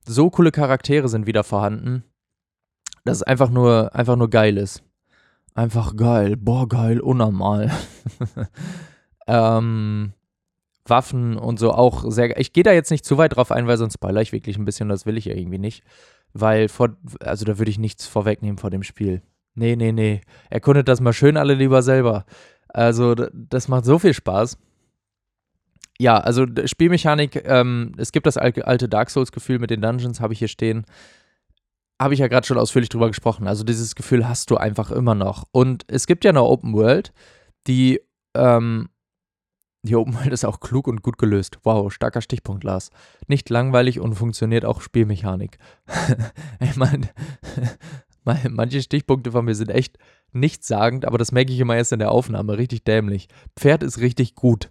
so 0.05 0.29
coole 0.29 0.51
Charaktere 0.51 1.10
sind 1.10 1.27
wieder 1.27 1.43
vorhanden, 1.43 2.03
dass 3.03 3.17
es 3.17 3.23
einfach 3.23 3.49
nur, 3.49 3.93
einfach 3.93 4.15
nur 4.15 4.29
geil 4.29 4.57
ist. 4.57 4.83
Einfach 5.53 5.95
geil, 5.95 6.36
boah, 6.38 6.67
geil, 6.67 6.99
unnormal. 6.99 7.71
ähm, 9.27 10.13
Waffen 10.86 11.38
und 11.38 11.57
so 11.60 11.71
auch 11.71 12.12
sehr. 12.12 12.38
Ich 12.39 12.51
gehe 12.51 12.63
da 12.63 12.71
jetzt 12.71 12.91
nicht 12.91 13.05
zu 13.05 13.17
weit 13.17 13.36
drauf 13.36 13.51
ein, 13.51 13.65
weil 13.65 13.77
sonst 13.77 13.93
spoiler 13.93 14.21
ich 14.21 14.31
wirklich 14.31 14.57
ein 14.57 14.65
bisschen, 14.65 14.89
das 14.89 15.05
will 15.05 15.17
ich 15.17 15.25
ja 15.25 15.33
irgendwie 15.33 15.57
nicht. 15.57 15.83
Weil 16.38 16.67
vor, 16.67 16.98
also 17.21 17.45
da 17.45 17.58
würde 17.58 17.71
ich 17.71 17.80
nichts 17.80 18.08
vorwegnehmen 18.08 18.58
vor 18.58 18.69
dem 18.69 18.84
Spiel. 18.84 19.21
Nee, 19.54 19.78
nee, 19.78 19.93
nee. 19.93 20.19
Erkundet 20.50 20.89
das 20.89 21.00
mal 21.00 21.13
schön 21.13 21.38
alle 21.38 21.54
lieber 21.54 21.82
selber. 21.82 22.26
Also, 22.67 23.15
das 23.15 23.69
macht 23.69 23.86
so 23.86 24.00
viel 24.00 24.13
Spaß. 24.13 24.58
Ja, 25.98 26.17
also 26.17 26.45
Spielmechanik, 26.65 27.41
ähm, 27.45 27.93
es 27.95 28.12
gibt 28.12 28.28
das 28.28 28.36
alte 28.36 28.89
Dark 28.89 29.10
Souls-Gefühl 29.10 29.60
mit 29.60 29.69
den 29.69 29.82
Dungeons, 29.82 30.19
habe 30.19 30.34
ich 30.34 30.39
hier 30.39 30.50
stehen. 30.50 30.86
Habe 32.02 32.13
ich 32.13 32.19
ja 32.19 32.28
gerade 32.28 32.45
schon 32.45 32.58
ausführlich 32.58 32.89
drüber 32.89 33.08
gesprochen. 33.08 33.48
Also, 33.48 33.63
dieses 33.63 33.95
Gefühl 33.95 34.28
hast 34.28 34.52
du 34.52 34.58
einfach 34.58 34.91
immer 34.91 35.15
noch. 35.15 35.45
Und 35.54 35.86
es 35.88 36.06
gibt 36.06 36.26
ja 36.26 36.32
eine 36.32 36.43
Open 36.43 36.74
World, 36.74 37.13
die, 37.65 38.02
ähm, 38.34 38.89
die 39.86 39.95
Open 39.95 40.15
World 40.15 40.34
ist 40.34 40.45
auch 40.45 40.60
klug 40.60 40.88
und 40.88 41.02
gut 41.02 41.17
gelöst. 41.17 41.60
Wow, 41.63 41.91
starker 41.93 42.21
Stichpunkt, 42.21 42.63
Lars. 42.63 42.89
Nicht 43.28 43.50
langweilig 43.50 44.00
und 44.00 44.15
funktioniert 44.15 44.65
auch 44.65 44.82
Spielmechanik. 44.82 45.58
ich 46.60 46.76
meine, 46.76 47.10
manche 48.50 48.82
Stichpunkte 48.82 49.32
von 49.32 49.45
mir 49.45 49.56
sind 49.56 49.69
echt 49.69 49.98
nichtssagend, 50.32 51.06
aber 51.06 51.17
das 51.17 51.32
merke 51.32 51.54
ich 51.54 51.60
immer 51.60 51.76
erst 51.76 51.93
in 51.93 52.00
der 52.00 52.12
Aufnahme. 52.12 52.58
Richtig 52.58 52.84
dämlich. 52.84 53.28
Pferd 53.56 53.84
ist 53.84 54.00
richtig 54.00 54.36
gut. 54.36 54.69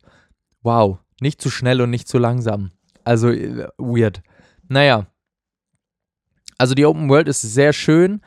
Wow. 0.63 0.99
Nicht 1.21 1.41
zu 1.41 1.49
schnell 1.49 1.81
und 1.81 1.91
nicht 1.91 2.09
zu 2.09 2.19
langsam. 2.19 2.73
Also, 3.05 3.31
äh, 3.31 3.69
weird. 3.79 4.23
Naja. 4.69 5.07
Also, 6.59 6.75
die 6.75 6.87
Open 6.87 7.09
World 7.09 7.29
ist 7.29 7.41
sehr 7.41 7.73
schön, 7.73 8.21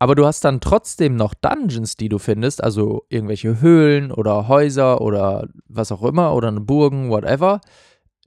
aber 0.00 0.14
du 0.14 0.24
hast 0.26 0.46
dann 0.46 0.60
trotzdem 0.60 1.14
noch 1.14 1.34
Dungeons, 1.34 1.94
die 1.94 2.08
du 2.08 2.18
findest. 2.18 2.64
Also, 2.64 3.04
irgendwelche 3.10 3.60
Höhlen 3.60 4.10
oder 4.10 4.48
Häuser 4.48 5.02
oder 5.02 5.46
was 5.68 5.92
auch 5.92 6.02
immer 6.02 6.34
oder 6.34 6.48
eine 6.48 6.60
Burgen, 6.60 7.10
whatever. 7.10 7.60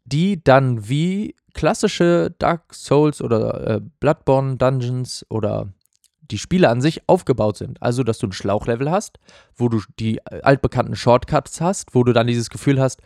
Die 0.06 0.44
dann 0.44 0.88
wie 0.88 1.36
klassische 1.56 2.34
Dark 2.38 2.76
Souls 2.76 3.24
oder 3.24 3.68
äh, 3.68 3.82
Bloodborne 4.00 4.58
Dungeons 4.58 5.26
oder 5.30 5.74
die 6.22 6.38
Spiele 6.38 6.70
an 6.70 6.80
sich 6.80 7.10
aufgebaut 7.10 7.58
sind. 7.58 7.82
Also, 7.82 8.04
dass 8.04 8.20
du 8.20 8.28
ein 8.28 8.34
Schlauchlevel 8.34 8.92
hast, 8.92 9.18
wo 9.56 9.68
du 9.68 9.82
die 10.00 10.24
altbekannten 10.28 10.96
Shortcuts 10.96 11.60
hast, 11.60 11.96
wo 11.96 12.04
du 12.04 12.14
dann 12.14 12.28
dieses 12.28 12.52
Gefühl 12.52 12.80
hast, 12.80 13.02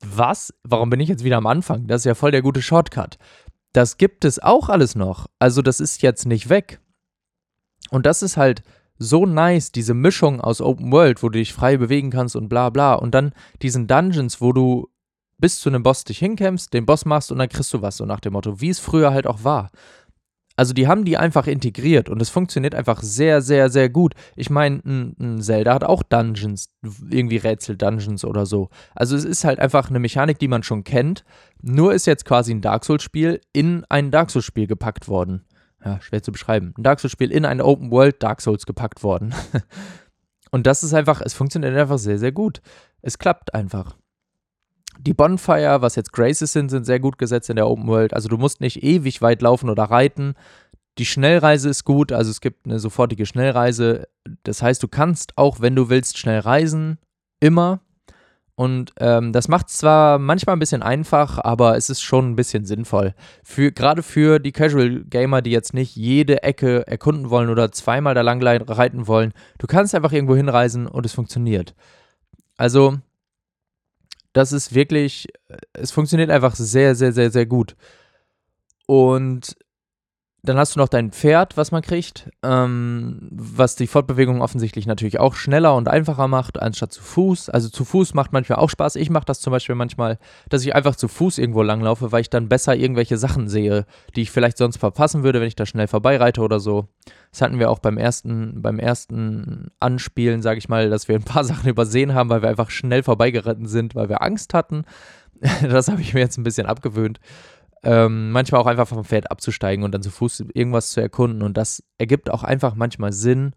was? 0.00 0.52
Warum 0.64 0.90
bin 0.90 0.98
ich 0.98 1.08
jetzt 1.08 1.22
wieder 1.22 1.36
am 1.36 1.46
Anfang? 1.46 1.86
Das 1.86 2.00
ist 2.00 2.06
ja 2.06 2.16
voll 2.16 2.32
der 2.32 2.42
gute 2.42 2.62
Shortcut. 2.62 3.16
Das 3.72 3.96
gibt 3.96 4.24
es 4.24 4.42
auch 4.42 4.68
alles 4.68 4.96
noch. 4.96 5.28
Also, 5.38 5.62
das 5.62 5.78
ist 5.78 6.02
jetzt 6.02 6.26
nicht 6.26 6.48
weg. 6.48 6.80
Und 7.90 8.06
das 8.06 8.22
ist 8.22 8.36
halt 8.36 8.62
so 8.98 9.26
nice, 9.26 9.72
diese 9.72 9.94
Mischung 9.94 10.40
aus 10.40 10.60
Open 10.60 10.92
World, 10.92 11.22
wo 11.22 11.28
du 11.28 11.38
dich 11.38 11.52
frei 11.52 11.76
bewegen 11.76 12.10
kannst 12.10 12.36
und 12.36 12.48
bla 12.48 12.70
bla. 12.70 12.94
Und 12.94 13.14
dann 13.14 13.32
diesen 13.62 13.86
Dungeons, 13.86 14.40
wo 14.40 14.52
du 14.52 14.88
bis 15.38 15.58
zu 15.58 15.70
einem 15.70 15.82
Boss 15.82 16.04
dich 16.04 16.18
hinkämpfst, 16.18 16.72
den 16.72 16.86
Boss 16.86 17.06
machst 17.06 17.32
und 17.32 17.38
dann 17.38 17.48
kriegst 17.48 17.72
du 17.72 17.80
was, 17.80 17.96
so 17.96 18.04
nach 18.04 18.20
dem 18.20 18.34
Motto, 18.34 18.60
wie 18.60 18.68
es 18.68 18.78
früher 18.78 19.12
halt 19.12 19.26
auch 19.26 19.42
war. 19.42 19.70
Also 20.56 20.74
die 20.74 20.86
haben 20.86 21.06
die 21.06 21.16
einfach 21.16 21.46
integriert 21.46 22.10
und 22.10 22.20
es 22.20 22.28
funktioniert 22.28 22.74
einfach 22.74 23.00
sehr, 23.00 23.40
sehr, 23.40 23.70
sehr 23.70 23.88
gut. 23.88 24.12
Ich 24.36 24.50
meine, 24.50 24.82
ein, 24.84 25.40
Zelda 25.40 25.72
hat 25.72 25.84
auch 25.84 26.02
Dungeons, 26.02 26.68
irgendwie 27.08 27.38
Rätsel-Dungeons 27.38 28.26
oder 28.26 28.44
so. 28.44 28.68
Also 28.94 29.16
es 29.16 29.24
ist 29.24 29.44
halt 29.44 29.58
einfach 29.58 29.88
eine 29.88 30.00
Mechanik, 30.00 30.38
die 30.38 30.48
man 30.48 30.62
schon 30.62 30.84
kennt. 30.84 31.24
Nur 31.62 31.94
ist 31.94 32.06
jetzt 32.06 32.26
quasi 32.26 32.52
ein 32.52 32.60
Dark 32.60 32.84
Souls-Spiel 32.84 33.40
in 33.54 33.86
ein 33.88 34.10
Dark 34.10 34.30
Souls-Spiel 34.30 34.66
gepackt 34.66 35.08
worden. 35.08 35.46
Ja, 35.84 36.00
schwer 36.00 36.22
zu 36.22 36.32
beschreiben. 36.32 36.74
Ein 36.76 36.82
Dark 36.82 37.00
Souls-Spiel 37.00 37.30
in 37.30 37.44
ein 37.44 37.60
Open 37.60 37.90
World 37.90 38.22
Dark 38.22 38.40
Souls 38.40 38.66
gepackt 38.66 39.02
worden. 39.02 39.34
und 40.50 40.66
das 40.66 40.82
ist 40.82 40.92
einfach, 40.92 41.20
es 41.22 41.34
funktioniert 41.34 41.76
einfach 41.76 41.98
sehr, 41.98 42.18
sehr 42.18 42.32
gut. 42.32 42.60
Es 43.02 43.18
klappt 43.18 43.54
einfach. 43.54 43.96
Die 44.98 45.14
Bonfire, 45.14 45.80
was 45.80 45.96
jetzt 45.96 46.12
Graces 46.12 46.52
sind, 46.52 46.68
sind 46.68 46.84
sehr 46.84 47.00
gut 47.00 47.16
gesetzt 47.16 47.48
in 47.48 47.56
der 47.56 47.66
Open 47.66 47.86
World. 47.86 48.12
Also 48.12 48.28
du 48.28 48.36
musst 48.36 48.60
nicht 48.60 48.82
ewig 48.82 49.22
weit 49.22 49.40
laufen 49.40 49.70
oder 49.70 49.84
reiten. 49.84 50.34
Die 50.98 51.06
Schnellreise 51.06 51.70
ist 51.70 51.84
gut, 51.84 52.12
also 52.12 52.30
es 52.30 52.42
gibt 52.42 52.66
eine 52.66 52.78
sofortige 52.78 53.24
Schnellreise. 53.24 54.08
Das 54.42 54.62
heißt, 54.62 54.82
du 54.82 54.88
kannst 54.88 55.38
auch, 55.38 55.60
wenn 55.60 55.74
du 55.74 55.88
willst, 55.88 56.18
schnell 56.18 56.40
reisen. 56.40 56.98
Immer. 57.40 57.80
Und 58.60 58.92
ähm, 58.98 59.32
das 59.32 59.48
macht 59.48 59.68
es 59.68 59.78
zwar 59.78 60.18
manchmal 60.18 60.54
ein 60.54 60.58
bisschen 60.58 60.82
einfach, 60.82 61.38
aber 61.38 61.78
es 61.78 61.88
ist 61.88 62.02
schon 62.02 62.30
ein 62.30 62.36
bisschen 62.36 62.66
sinnvoll. 62.66 63.14
Für, 63.42 63.72
gerade 63.72 64.02
für 64.02 64.38
die 64.38 64.52
Casual 64.52 65.02
Gamer, 65.04 65.40
die 65.40 65.50
jetzt 65.50 65.72
nicht 65.72 65.96
jede 65.96 66.42
Ecke 66.42 66.86
erkunden 66.86 67.30
wollen 67.30 67.48
oder 67.48 67.72
zweimal 67.72 68.12
da 68.12 68.20
lang 68.20 68.42
reiten 68.42 69.06
wollen. 69.06 69.32
Du 69.56 69.66
kannst 69.66 69.94
einfach 69.94 70.12
irgendwo 70.12 70.36
hinreisen 70.36 70.86
und 70.86 71.06
es 71.06 71.14
funktioniert. 71.14 71.74
Also, 72.58 72.98
das 74.34 74.52
ist 74.52 74.74
wirklich, 74.74 75.28
es 75.72 75.90
funktioniert 75.90 76.28
einfach 76.28 76.54
sehr, 76.54 76.94
sehr, 76.94 77.14
sehr, 77.14 77.30
sehr 77.30 77.46
gut. 77.46 77.76
Und 78.84 79.56
dann 80.42 80.56
hast 80.56 80.74
du 80.74 80.80
noch 80.80 80.88
dein 80.88 81.10
Pferd, 81.10 81.56
was 81.58 81.70
man 81.70 81.82
kriegt, 81.82 82.30
ähm, 82.42 83.28
was 83.30 83.76
die 83.76 83.86
Fortbewegung 83.86 84.40
offensichtlich 84.40 84.86
natürlich 84.86 85.20
auch 85.20 85.34
schneller 85.34 85.74
und 85.74 85.86
einfacher 85.86 86.28
macht, 86.28 86.60
anstatt 86.60 86.92
zu 86.92 87.02
Fuß. 87.02 87.50
Also 87.50 87.68
zu 87.68 87.84
Fuß 87.84 88.14
macht 88.14 88.32
manchmal 88.32 88.58
auch 88.58 88.70
Spaß. 88.70 88.96
Ich 88.96 89.10
mache 89.10 89.26
das 89.26 89.40
zum 89.40 89.50
Beispiel 89.50 89.74
manchmal, 89.74 90.18
dass 90.48 90.64
ich 90.64 90.74
einfach 90.74 90.96
zu 90.96 91.08
Fuß 91.08 91.36
irgendwo 91.36 91.62
langlaufe, 91.62 92.10
weil 92.10 92.22
ich 92.22 92.30
dann 92.30 92.48
besser 92.48 92.74
irgendwelche 92.74 93.18
Sachen 93.18 93.48
sehe, 93.48 93.84
die 94.16 94.22
ich 94.22 94.30
vielleicht 94.30 94.56
sonst 94.56 94.78
verpassen 94.78 95.22
würde, 95.24 95.40
wenn 95.40 95.48
ich 95.48 95.56
da 95.56 95.66
schnell 95.66 95.88
vorbeireite 95.88 96.40
oder 96.40 96.58
so. 96.58 96.88
Das 97.32 97.42
hatten 97.42 97.58
wir 97.58 97.70
auch 97.70 97.78
beim 97.78 97.98
ersten, 97.98 98.62
beim 98.62 98.78
ersten 98.78 99.70
Anspielen, 99.78 100.40
sage 100.40 100.58
ich 100.58 100.70
mal, 100.70 100.88
dass 100.88 101.06
wir 101.06 101.16
ein 101.16 101.24
paar 101.24 101.44
Sachen 101.50 101.68
übersehen 101.68 102.14
haben, 102.14 102.30
weil 102.30 102.40
wir 102.40 102.48
einfach 102.48 102.70
schnell 102.70 103.02
vorbeigeritten 103.02 103.66
sind, 103.66 103.94
weil 103.94 104.08
wir 104.08 104.22
Angst 104.22 104.54
hatten. 104.54 104.84
das 105.62 105.88
habe 105.88 106.00
ich 106.00 106.14
mir 106.14 106.20
jetzt 106.20 106.38
ein 106.38 106.44
bisschen 106.44 106.66
abgewöhnt 106.66 107.20
ähm, 107.82 108.30
manchmal 108.30 108.60
auch 108.60 108.66
einfach 108.66 108.88
vom 108.88 109.04
Pferd 109.04 109.30
abzusteigen 109.30 109.84
und 109.84 109.92
dann 109.92 110.02
zu 110.02 110.10
Fuß 110.10 110.44
irgendwas 110.52 110.90
zu 110.90 111.00
erkunden. 111.00 111.42
Und 111.42 111.56
das 111.56 111.82
ergibt 111.98 112.30
auch 112.30 112.44
einfach 112.44 112.74
manchmal 112.74 113.12
Sinn, 113.12 113.52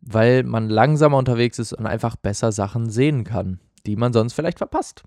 weil 0.00 0.44
man 0.44 0.68
langsamer 0.68 1.16
unterwegs 1.16 1.58
ist 1.58 1.72
und 1.72 1.86
einfach 1.86 2.16
besser 2.16 2.52
Sachen 2.52 2.90
sehen 2.90 3.24
kann, 3.24 3.60
die 3.86 3.96
man 3.96 4.12
sonst 4.12 4.34
vielleicht 4.34 4.58
verpasst. 4.58 5.02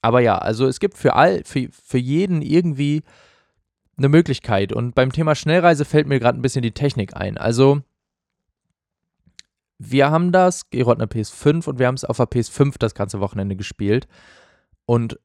Aber 0.00 0.20
ja, 0.20 0.38
also 0.38 0.66
es 0.66 0.80
gibt 0.80 0.96
für 0.96 1.14
all, 1.14 1.42
für, 1.44 1.68
für 1.70 1.98
jeden 1.98 2.42
irgendwie 2.42 3.02
eine 3.96 4.08
Möglichkeit. 4.08 4.72
Und 4.72 4.94
beim 4.94 5.12
Thema 5.12 5.34
Schnellreise 5.34 5.84
fällt 5.84 6.06
mir 6.06 6.20
gerade 6.20 6.38
ein 6.38 6.42
bisschen 6.42 6.62
die 6.62 6.72
Technik 6.72 7.16
ein. 7.16 7.38
Also, 7.38 7.82
wir 9.78 10.10
haben 10.10 10.32
das, 10.32 10.70
Gero 10.70 10.90
hat 10.90 10.98
eine 10.98 11.06
PS5 11.06 11.68
und 11.68 11.78
wir 11.78 11.86
haben 11.86 11.94
es 11.94 12.04
auf 12.04 12.16
der 12.16 12.26
PS5 12.26 12.74
das 12.78 12.94
ganze 12.94 13.20
Wochenende 13.20 13.56
gespielt. 13.56 14.08
Und 14.86 15.18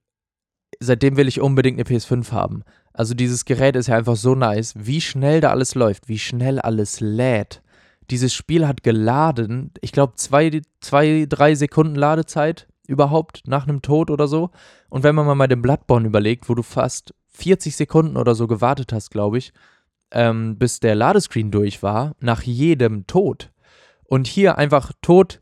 seitdem 0.80 1.18
will 1.18 1.28
ich 1.28 1.42
unbedingt 1.42 1.80
eine 1.80 1.88
PS5 1.88 2.32
haben. 2.32 2.64
Also 2.94 3.14
dieses 3.14 3.46
Gerät 3.46 3.76
ist 3.76 3.88
ja 3.88 3.96
einfach 3.96 4.16
so 4.16 4.36
nice, 4.36 4.74
wie 4.78 5.02
schnell 5.02 5.42
da 5.42 5.52
alles 5.52 5.76
läuft, 5.76 6.08
wie 6.10 6.20
schnell 6.20 6.60
alles 6.60 7.00
lädt. 7.00 7.62
Dieses 8.10 8.34
Spiel 8.34 8.68
hat 8.68 8.84
geladen, 8.84 9.72
ich 9.82 9.92
glaube 9.92 10.14
zwei, 10.16 10.62
zwei, 10.82 11.26
drei 11.30 11.56
Sekunden 11.56 11.96
Ladezeit 11.96 12.68
überhaupt 12.88 13.44
nach 13.46 13.68
einem 13.68 13.82
Tod 13.82 14.10
oder 14.10 14.28
so. 14.28 14.50
Und 14.90 15.04
wenn 15.04 15.16
man 15.16 15.38
mal 15.38 15.48
den 15.48 15.62
Bloodborne 15.62 16.08
überlegt, 16.08 16.50
wo 16.50 16.56
du 16.56 16.64
fast 16.64 17.14
40 17.28 17.76
Sekunden 17.76 18.18
oder 18.18 18.34
so 18.34 18.48
gewartet 18.48 18.92
hast, 18.92 19.12
glaube 19.12 19.38
ich, 19.38 19.54
ähm, 20.12 20.58
bis 20.58 20.80
der 20.80 20.96
Ladescreen 20.96 21.52
durch 21.52 21.84
war, 21.84 22.16
nach 22.20 22.42
jedem 22.42 23.06
Tod. 23.06 23.52
Und 24.06 24.26
hier 24.26 24.58
einfach 24.58 24.92
tot, 25.04 25.40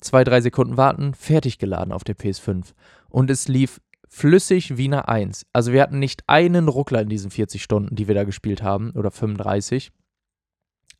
zwei, 0.00 0.22
drei 0.22 0.42
Sekunden 0.42 0.76
warten, 0.76 1.14
fertig 1.14 1.58
geladen 1.58 1.92
auf 1.92 2.04
der 2.04 2.16
PS5. 2.16 2.74
Und 3.08 3.30
es 3.30 3.48
lief 3.48 3.80
flüssig 4.12 4.76
wie 4.76 4.84
eine 4.84 5.08
Eins. 5.08 5.46
Also 5.54 5.72
wir 5.72 5.80
hatten 5.80 5.98
nicht 5.98 6.24
einen 6.28 6.68
Ruckler 6.68 7.00
in 7.00 7.08
diesen 7.08 7.30
40 7.30 7.62
Stunden, 7.62 7.96
die 7.96 8.08
wir 8.08 8.14
da 8.14 8.24
gespielt 8.24 8.62
haben, 8.62 8.90
oder 8.90 9.10
35. 9.10 9.90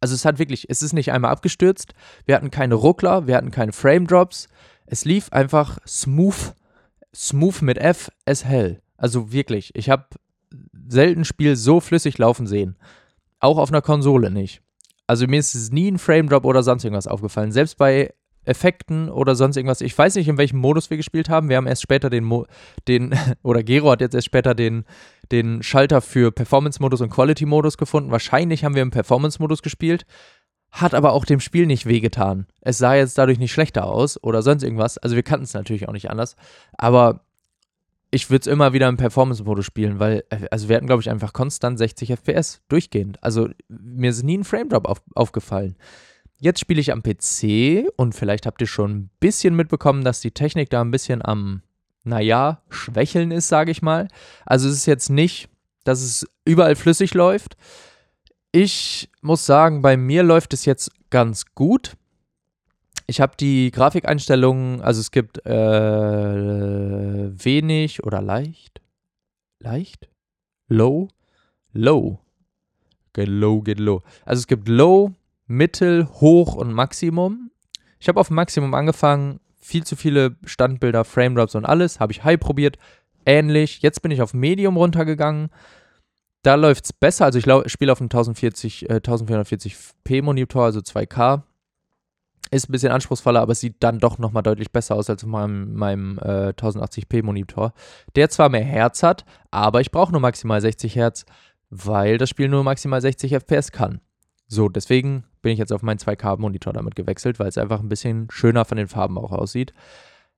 Also 0.01 0.14
es 0.14 0.25
hat 0.25 0.38
wirklich, 0.38 0.70
es 0.70 0.83
ist 0.83 0.94
nicht 0.94 1.12
einmal 1.12 1.31
abgestürzt. 1.31 1.92
Wir 2.25 2.35
hatten 2.35 2.51
keine 2.51 2.75
Ruckler, 2.75 3.27
wir 3.27 3.37
hatten 3.37 3.51
keine 3.51 3.72
Frame 3.72 4.07
Drops. 4.07 4.48
Es 4.87 5.05
lief 5.05 5.31
einfach 5.31 5.79
smooth, 5.87 6.55
smooth 7.14 7.61
mit 7.61 7.77
F 7.77 8.11
as 8.25 8.46
hell. 8.46 8.81
Also 8.96 9.31
wirklich, 9.31 9.75
ich 9.75 9.90
habe 9.90 10.07
selten 10.88 11.27
Spiel 11.27 11.55
so 11.55 11.81
flüssig 11.81 12.16
laufen 12.16 12.46
sehen. 12.46 12.77
Auch 13.40 13.59
auf 13.59 13.68
einer 13.68 13.83
Konsole 13.83 14.31
nicht. 14.31 14.62
Also 15.07 15.27
mir 15.27 15.38
ist 15.38 15.55
es 15.55 15.70
nie 15.70 15.90
ein 15.90 15.98
Frame 15.98 16.31
Drop 16.31 16.46
oder 16.46 16.62
sonst 16.62 16.85
irgendwas 16.85 17.07
aufgefallen. 17.07 17.53
Selbst 17.53 17.77
bei 17.77 18.14
Effekten 18.45 19.09
oder 19.09 19.35
sonst 19.35 19.57
irgendwas. 19.57 19.81
Ich 19.81 19.97
weiß 19.97 20.17
nicht, 20.17 20.29
in 20.29 20.39
welchem 20.39 20.59
Modus 20.59 20.91
wir 20.91 20.97
gespielt 20.97 21.29
haben. 21.29 21.49
Wir 21.49 21.57
haben 21.57 21.67
erst 21.67 21.83
später 21.83 22.11
den, 22.11 22.25
Mo 22.25 22.47
den 22.89 23.15
oder 23.43 23.63
Gero 23.63 23.91
hat 23.91 24.01
jetzt 24.01 24.15
erst 24.15 24.27
später 24.27 24.55
den, 24.55 24.85
den 25.31 25.63
Schalter 25.63 26.01
für 26.01 26.33
Performance-Modus 26.33 27.01
und 27.01 27.11
Quality-Modus 27.11 27.79
gefunden. 27.79 28.11
Wahrscheinlich 28.11 28.65
haben 28.65 28.75
wir 28.75 28.83
im 28.83 28.91
Performance-Modus 28.91 29.63
gespielt, 29.63 30.05
hat 30.71 30.95
aber 30.95 31.13
auch 31.13 31.25
dem 31.25 31.41
Spiel 31.41 31.67
nicht 31.67 31.87
wehgetan. 31.87 32.47
Es 32.61 32.79
sah 32.79 32.95
jetzt 32.95 33.19
dadurch 33.19 33.39
nicht 33.39 33.53
schlechter 33.53 33.87
aus 33.87 34.23
oder 34.23 34.43
sonst 34.43 34.63
irgendwas. 34.63 34.99
Also 34.99 35.15
wir 35.15 35.23
kannten 35.23 35.45
es 35.45 35.55
natürlich 35.55 35.89
auch 35.89 35.93
nicht 35.93 36.11
anders. 36.11 36.37
Aber 36.77 37.21
ich 38.11 38.29
würde 38.29 38.43
es 38.43 38.47
immer 38.47 38.73
wieder 38.73 38.89
im 38.89 38.99
Performance-Modus 38.99 39.65
spielen, 39.65 39.99
weil, 39.99 40.25
äh, 40.31 40.47
also 40.51 40.69
wir 40.69 40.77
hatten, 40.77 40.87
glaube 40.87 41.03
ich, 41.03 41.11
einfach 41.11 41.33
konstant 41.33 41.79
60 41.79 42.11
FPS 42.13 42.61
durchgehend. 42.69 43.23
Also 43.23 43.49
mir 43.69 44.11
ist 44.11 44.23
nie 44.23 44.39
ein 44.39 44.45
Frame-Drop 44.45 44.87
auf, 44.87 45.03
aufgefallen. 45.15 45.77
Jetzt 46.43 46.59
spiele 46.59 46.81
ich 46.81 46.91
am 46.91 47.05
PC 47.05 47.89
und 47.95 48.17
vielleicht 48.17 48.47
habt 48.47 48.61
ihr 48.61 48.67
schon 48.67 48.91
ein 48.91 49.11
bisschen 49.21 49.55
mitbekommen, 49.55 50.03
dass 50.03 50.21
die 50.21 50.33
Technik 50.33 50.71
da 50.71 50.81
ein 50.81 50.91
bisschen 50.91 51.25
am, 51.25 51.63
naja, 52.03 52.63
schwächeln 52.69 53.31
ist, 53.31 53.47
sage 53.47 53.71
ich 53.71 53.81
mal. 53.81 54.09
Also 54.45 54.69
es 54.69 54.75
ist 54.75 54.87
jetzt 54.87 55.09
nicht, 55.09 55.49
dass 55.85 56.03
es 56.03 56.27
überall 56.45 56.75
flüssig 56.75 57.15
läuft. 57.15 57.57
Ich 58.51 59.09
muss 59.21 59.47
sagen, 59.47 59.83
bei 59.83 59.97
mir 59.97 60.25
läuft 60.25 60.53
es 60.53 60.65
jetzt 60.65 60.91
ganz 61.11 61.45
gut. 61.55 61.93
Ich 63.07 63.21
habe 63.21 63.37
die 63.39 63.71
Grafikeinstellungen, 63.71 64.81
also 64.81 65.01
es 65.01 65.13
gibt 65.13 65.47
äh, 65.47 65.53
wenig 67.45 68.03
oder 68.03 68.21
leicht. 68.21 68.81
Leicht? 69.61 70.09
Low? 70.67 71.07
Low. 71.73 72.19
Get 73.13 73.29
low, 73.29 73.61
get 73.61 73.79
low. 73.79 74.03
Also 74.25 74.41
es 74.41 74.49
gibt 74.49 74.67
Low, 74.67 75.13
Mittel, 75.53 76.09
Hoch 76.21 76.55
und 76.55 76.73
Maximum. 76.73 77.51
Ich 78.01 78.09
habe 78.09 78.19
auf 78.19 78.31
Maximum 78.31 78.75
angefangen, 78.75 79.38
viel 79.59 79.85
zu 79.85 79.97
viele 79.97 80.37
Standbilder, 80.45 81.05
Frame 81.05 81.35
Drops 81.35 81.55
und 81.55 81.67
alles. 81.67 82.01
Habe 82.01 82.12
ich 82.12 82.25
High 82.25 82.41
probiert, 82.41 82.79
ähnlich. 83.27 83.83
Jetzt 83.83 84.01
bin 84.01 84.11
ich 84.11 84.23
auf 84.23 84.33
Medium 84.33 84.77
runtergegangen. 84.77 85.51
Da 86.43 86.55
läuft 86.55 86.87
es 86.87 86.93
besser. 86.93 87.27
Also 87.27 87.38
ich 87.38 87.73
spiele 87.73 87.93
auf 87.93 88.01
einem 88.01 88.09
1040, 88.09 88.88
äh, 88.88 88.95
1440p 88.95 90.23
Monitor, 90.23 90.65
also 90.65 90.81
2K. 90.81 91.43
Ist 92.51 92.69
ein 92.69 92.73
bisschen 92.73 92.91
anspruchsvoller, 92.91 93.41
aber 93.41 93.53
es 93.53 93.61
sieht 93.61 93.77
dann 93.81 93.99
doch 93.99 94.19
nochmal 94.19 94.43
deutlich 94.43 94.73
besser 94.73 94.97
aus 94.97 95.09
als 95.09 95.23
auf 95.23 95.31
meinem, 95.31 95.75
meinem 95.75 96.19
äh, 96.19 96.53
1080p 96.55 97.23
Monitor. 97.23 97.73
Der 98.17 98.31
zwar 98.31 98.49
mehr 98.49 98.65
Hertz 98.65 99.03
hat, 99.03 99.25
aber 99.51 99.81
ich 99.81 99.91
brauche 99.91 100.12
nur 100.12 100.21
maximal 100.21 100.61
60 100.61 100.97
Hertz, 100.97 101.25
weil 101.71 102.19
das 102.19 102.31
Spiel 102.31 102.49
nur 102.49 102.65
maximal 102.65 103.01
60 103.01 103.33
FPS 103.33 103.71
kann. 103.71 104.01
So, 104.49 104.69
deswegen 104.69 105.25
bin 105.43 105.53
ich 105.53 105.59
jetzt 105.59 105.73
auf 105.73 105.83
meinen 105.83 105.99
2K-Monitor 105.99 106.73
damit 106.73 106.95
gewechselt, 106.95 107.39
weil 107.39 107.49
es 107.49 107.59
einfach 107.59 107.81
ein 107.81 107.89
bisschen 107.89 108.29
schöner 108.31 108.65
von 108.65 108.79
den 108.79 108.89
Farben 108.89 109.19
auch 109.19 109.33
aussieht. 109.33 109.75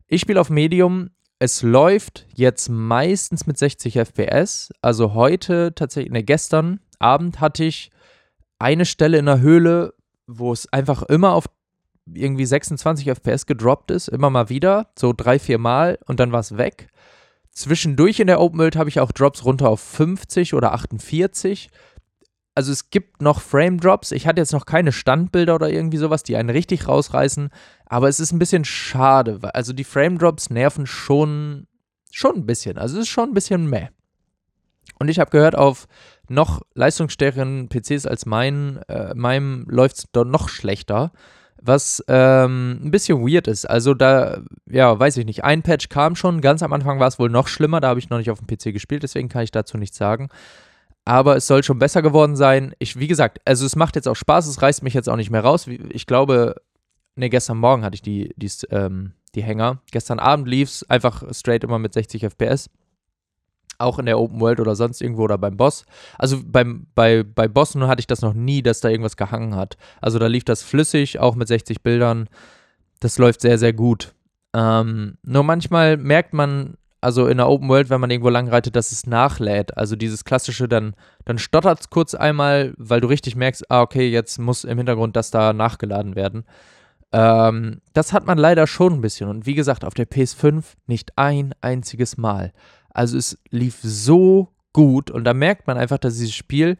Ich 0.06 0.20
spiele 0.20 0.40
auf 0.40 0.50
Medium. 0.50 1.10
Es 1.38 1.62
läuft 1.62 2.26
jetzt 2.34 2.68
meistens 2.68 3.46
mit 3.46 3.58
60 3.58 3.96
FPS. 3.98 4.72
Also 4.80 5.14
heute 5.14 5.74
tatsächlich, 5.74 6.12
ne, 6.12 6.22
gestern 6.22 6.80
Abend 6.98 7.40
hatte 7.40 7.64
ich 7.64 7.90
eine 8.58 8.86
Stelle 8.86 9.18
in 9.18 9.26
der 9.26 9.40
Höhle, 9.40 9.94
wo 10.26 10.52
es 10.52 10.72
einfach 10.72 11.02
immer 11.02 11.32
auf 11.32 11.46
irgendwie 12.06 12.46
26 12.46 13.08
FPS 13.08 13.46
gedroppt 13.46 13.90
ist, 13.90 14.08
immer 14.08 14.30
mal 14.30 14.48
wieder, 14.48 14.88
so 14.98 15.12
drei, 15.16 15.38
vier 15.38 15.58
Mal 15.58 15.98
und 16.06 16.20
dann 16.20 16.32
war 16.32 16.40
es 16.40 16.56
weg. 16.56 16.88
Zwischendurch 17.50 18.20
in 18.20 18.26
der 18.26 18.40
Open 18.40 18.58
World 18.58 18.76
habe 18.76 18.88
ich 18.88 19.00
auch 19.00 19.12
Drops 19.12 19.44
runter 19.44 19.68
auf 19.68 19.80
50 19.80 20.54
oder 20.54 20.72
48 20.72 21.70
also 22.54 22.70
es 22.70 22.90
gibt 22.90 23.20
noch 23.20 23.40
Frame 23.40 23.80
Drops. 23.80 24.12
Ich 24.12 24.26
hatte 24.26 24.40
jetzt 24.40 24.52
noch 24.52 24.66
keine 24.66 24.92
Standbilder 24.92 25.56
oder 25.56 25.70
irgendwie 25.70 25.96
sowas, 25.96 26.22
die 26.22 26.36
einen 26.36 26.50
richtig 26.50 26.86
rausreißen. 26.86 27.50
Aber 27.86 28.08
es 28.08 28.20
ist 28.20 28.32
ein 28.32 28.38
bisschen 28.38 28.64
schade. 28.64 29.40
Also 29.54 29.72
die 29.72 29.84
Frame 29.84 30.18
Drops 30.18 30.50
nerven 30.50 30.86
schon, 30.86 31.66
schon 32.12 32.36
ein 32.36 32.46
bisschen. 32.46 32.78
Also 32.78 32.96
es 32.96 33.02
ist 33.02 33.08
schon 33.08 33.30
ein 33.30 33.34
bisschen 33.34 33.68
meh. 33.68 33.88
Und 35.00 35.08
ich 35.08 35.18
habe 35.18 35.30
gehört, 35.30 35.56
auf 35.56 35.88
noch 36.28 36.62
leistungsstärkeren 36.74 37.68
PCs 37.68 38.06
als 38.06 38.24
meinen, 38.24 38.78
äh, 38.88 39.14
meinem 39.14 39.66
läuft 39.68 39.98
es 39.98 40.04
dort 40.12 40.28
noch 40.28 40.48
schlechter. 40.48 41.10
Was 41.60 42.04
ähm, 42.08 42.78
ein 42.84 42.90
bisschen 42.90 43.26
weird 43.26 43.48
ist. 43.48 43.64
Also 43.64 43.94
da, 43.94 44.42
ja, 44.66 44.96
weiß 44.96 45.16
ich 45.16 45.24
nicht. 45.24 45.44
Ein 45.44 45.62
Patch 45.62 45.88
kam 45.88 46.14
schon. 46.14 46.40
Ganz 46.40 46.62
am 46.62 46.72
Anfang 46.72 47.00
war 47.00 47.08
es 47.08 47.18
wohl 47.18 47.30
noch 47.30 47.48
schlimmer. 47.48 47.80
Da 47.80 47.88
habe 47.88 47.98
ich 47.98 48.10
noch 48.10 48.18
nicht 48.18 48.30
auf 48.30 48.38
dem 48.38 48.46
PC 48.46 48.72
gespielt, 48.72 49.02
deswegen 49.02 49.28
kann 49.28 49.42
ich 49.42 49.50
dazu 49.50 49.76
nichts 49.76 49.96
sagen 49.96 50.28
aber 51.04 51.36
es 51.36 51.46
soll 51.46 51.62
schon 51.62 51.78
besser 51.78 52.02
geworden 52.02 52.36
sein. 52.36 52.74
Ich, 52.78 52.98
wie 52.98 53.06
gesagt, 53.06 53.40
also 53.44 53.66
es 53.66 53.76
macht 53.76 53.96
jetzt 53.96 54.08
auch 54.08 54.16
Spaß, 54.16 54.46
es 54.46 54.62
reißt 54.62 54.82
mich 54.82 54.94
jetzt 54.94 55.08
auch 55.08 55.16
nicht 55.16 55.30
mehr 55.30 55.42
raus. 55.42 55.66
Ich 55.90 56.06
glaube, 56.06 56.56
ne, 57.16 57.28
gestern 57.28 57.58
Morgen 57.58 57.84
hatte 57.84 57.94
ich 57.94 58.02
die, 58.02 58.32
die, 58.36 58.50
ähm, 58.70 59.12
die 59.34 59.42
Hänger. 59.42 59.80
Gestern 59.90 60.18
Abend 60.18 60.48
lief 60.48 60.68
es 60.68 60.88
einfach 60.88 61.22
straight 61.32 61.64
immer 61.64 61.78
mit 61.78 61.92
60 61.92 62.22
FPS. 62.24 62.70
Auch 63.76 63.98
in 63.98 64.06
der 64.06 64.18
Open 64.18 64.40
World 64.40 64.60
oder 64.60 64.76
sonst 64.76 65.02
irgendwo 65.02 65.24
oder 65.24 65.36
beim 65.36 65.56
Boss. 65.56 65.84
Also 66.16 66.40
beim, 66.44 66.86
bei, 66.94 67.22
bei 67.22 67.48
Bossen 67.48 67.86
hatte 67.86 68.00
ich 68.00 68.06
das 68.06 68.22
noch 68.22 68.32
nie, 68.32 68.62
dass 68.62 68.80
da 68.80 68.88
irgendwas 68.88 69.16
gehangen 69.16 69.56
hat. 69.56 69.76
Also 70.00 70.18
da 70.18 70.26
lief 70.28 70.44
das 70.44 70.62
flüssig, 70.62 71.18
auch 71.18 71.34
mit 71.34 71.48
60 71.48 71.82
Bildern. 71.82 72.28
Das 73.00 73.18
läuft 73.18 73.40
sehr, 73.40 73.58
sehr 73.58 73.72
gut. 73.72 74.14
Ähm, 74.54 75.18
nur 75.22 75.42
manchmal 75.42 75.96
merkt 75.96 76.32
man, 76.32 76.76
also 77.04 77.28
in 77.28 77.36
der 77.36 77.48
Open 77.48 77.68
World, 77.68 77.90
wenn 77.90 78.00
man 78.00 78.10
irgendwo 78.10 78.30
langreitet, 78.30 78.74
dass 78.74 78.90
es 78.90 79.06
nachlädt. 79.06 79.76
Also 79.76 79.94
dieses 79.94 80.24
klassische, 80.24 80.68
dann, 80.68 80.94
dann 81.26 81.38
stottert 81.38 81.80
es 81.80 81.90
kurz 81.90 82.14
einmal, 82.14 82.72
weil 82.78 83.00
du 83.02 83.08
richtig 83.08 83.36
merkst, 83.36 83.70
ah, 83.70 83.82
okay, 83.82 84.08
jetzt 84.08 84.38
muss 84.38 84.64
im 84.64 84.78
Hintergrund 84.78 85.14
das 85.14 85.30
da 85.30 85.52
nachgeladen 85.52 86.16
werden. 86.16 86.44
Ähm, 87.12 87.82
das 87.92 88.14
hat 88.14 88.26
man 88.26 88.38
leider 88.38 88.66
schon 88.66 88.94
ein 88.94 89.00
bisschen. 89.02 89.28
Und 89.28 89.44
wie 89.44 89.54
gesagt, 89.54 89.84
auf 89.84 89.92
der 89.92 90.08
PS5 90.08 90.64
nicht 90.86 91.12
ein 91.16 91.54
einziges 91.60 92.16
Mal. 92.16 92.52
Also 92.88 93.18
es 93.18 93.38
lief 93.50 93.78
so 93.82 94.48
gut 94.72 95.10
und 95.10 95.24
da 95.24 95.34
merkt 95.34 95.66
man 95.66 95.76
einfach, 95.76 95.98
dass 95.98 96.14
dieses 96.14 96.34
Spiel 96.34 96.78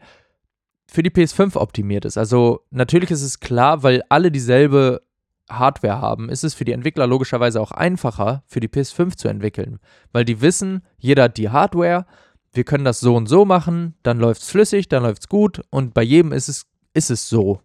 für 0.87 1.03
die 1.03 1.11
PS5 1.11 1.55
optimiert 1.55 2.03
ist. 2.03 2.17
Also 2.17 2.61
natürlich 2.71 3.11
ist 3.11 3.21
es 3.21 3.39
klar, 3.39 3.83
weil 3.83 4.01
alle 4.09 4.31
dieselbe 4.31 5.01
Hardware 5.49 6.01
haben, 6.01 6.29
ist 6.29 6.43
es 6.43 6.53
für 6.53 6.65
die 6.65 6.71
Entwickler 6.71 7.07
logischerweise 7.07 7.61
auch 7.61 7.71
einfacher, 7.71 8.43
für 8.47 8.59
die 8.59 8.67
PS5 8.67 9.15
zu 9.15 9.27
entwickeln. 9.27 9.79
Weil 10.11 10.25
die 10.25 10.41
wissen, 10.41 10.81
jeder 10.97 11.23
hat 11.23 11.37
die 11.37 11.49
Hardware, 11.49 12.05
wir 12.53 12.63
können 12.63 12.85
das 12.85 12.99
so 12.99 13.15
und 13.15 13.27
so 13.27 13.45
machen, 13.45 13.95
dann 14.03 14.19
läuft 14.19 14.41
es 14.41 14.49
flüssig, 14.49 14.87
dann 14.87 15.03
läuft 15.03 15.23
es 15.23 15.29
gut 15.29 15.61
und 15.69 15.93
bei 15.93 16.03
jedem 16.03 16.31
ist 16.31 16.47
es, 16.47 16.65
ist 16.93 17.11
es 17.11 17.29
so. 17.29 17.61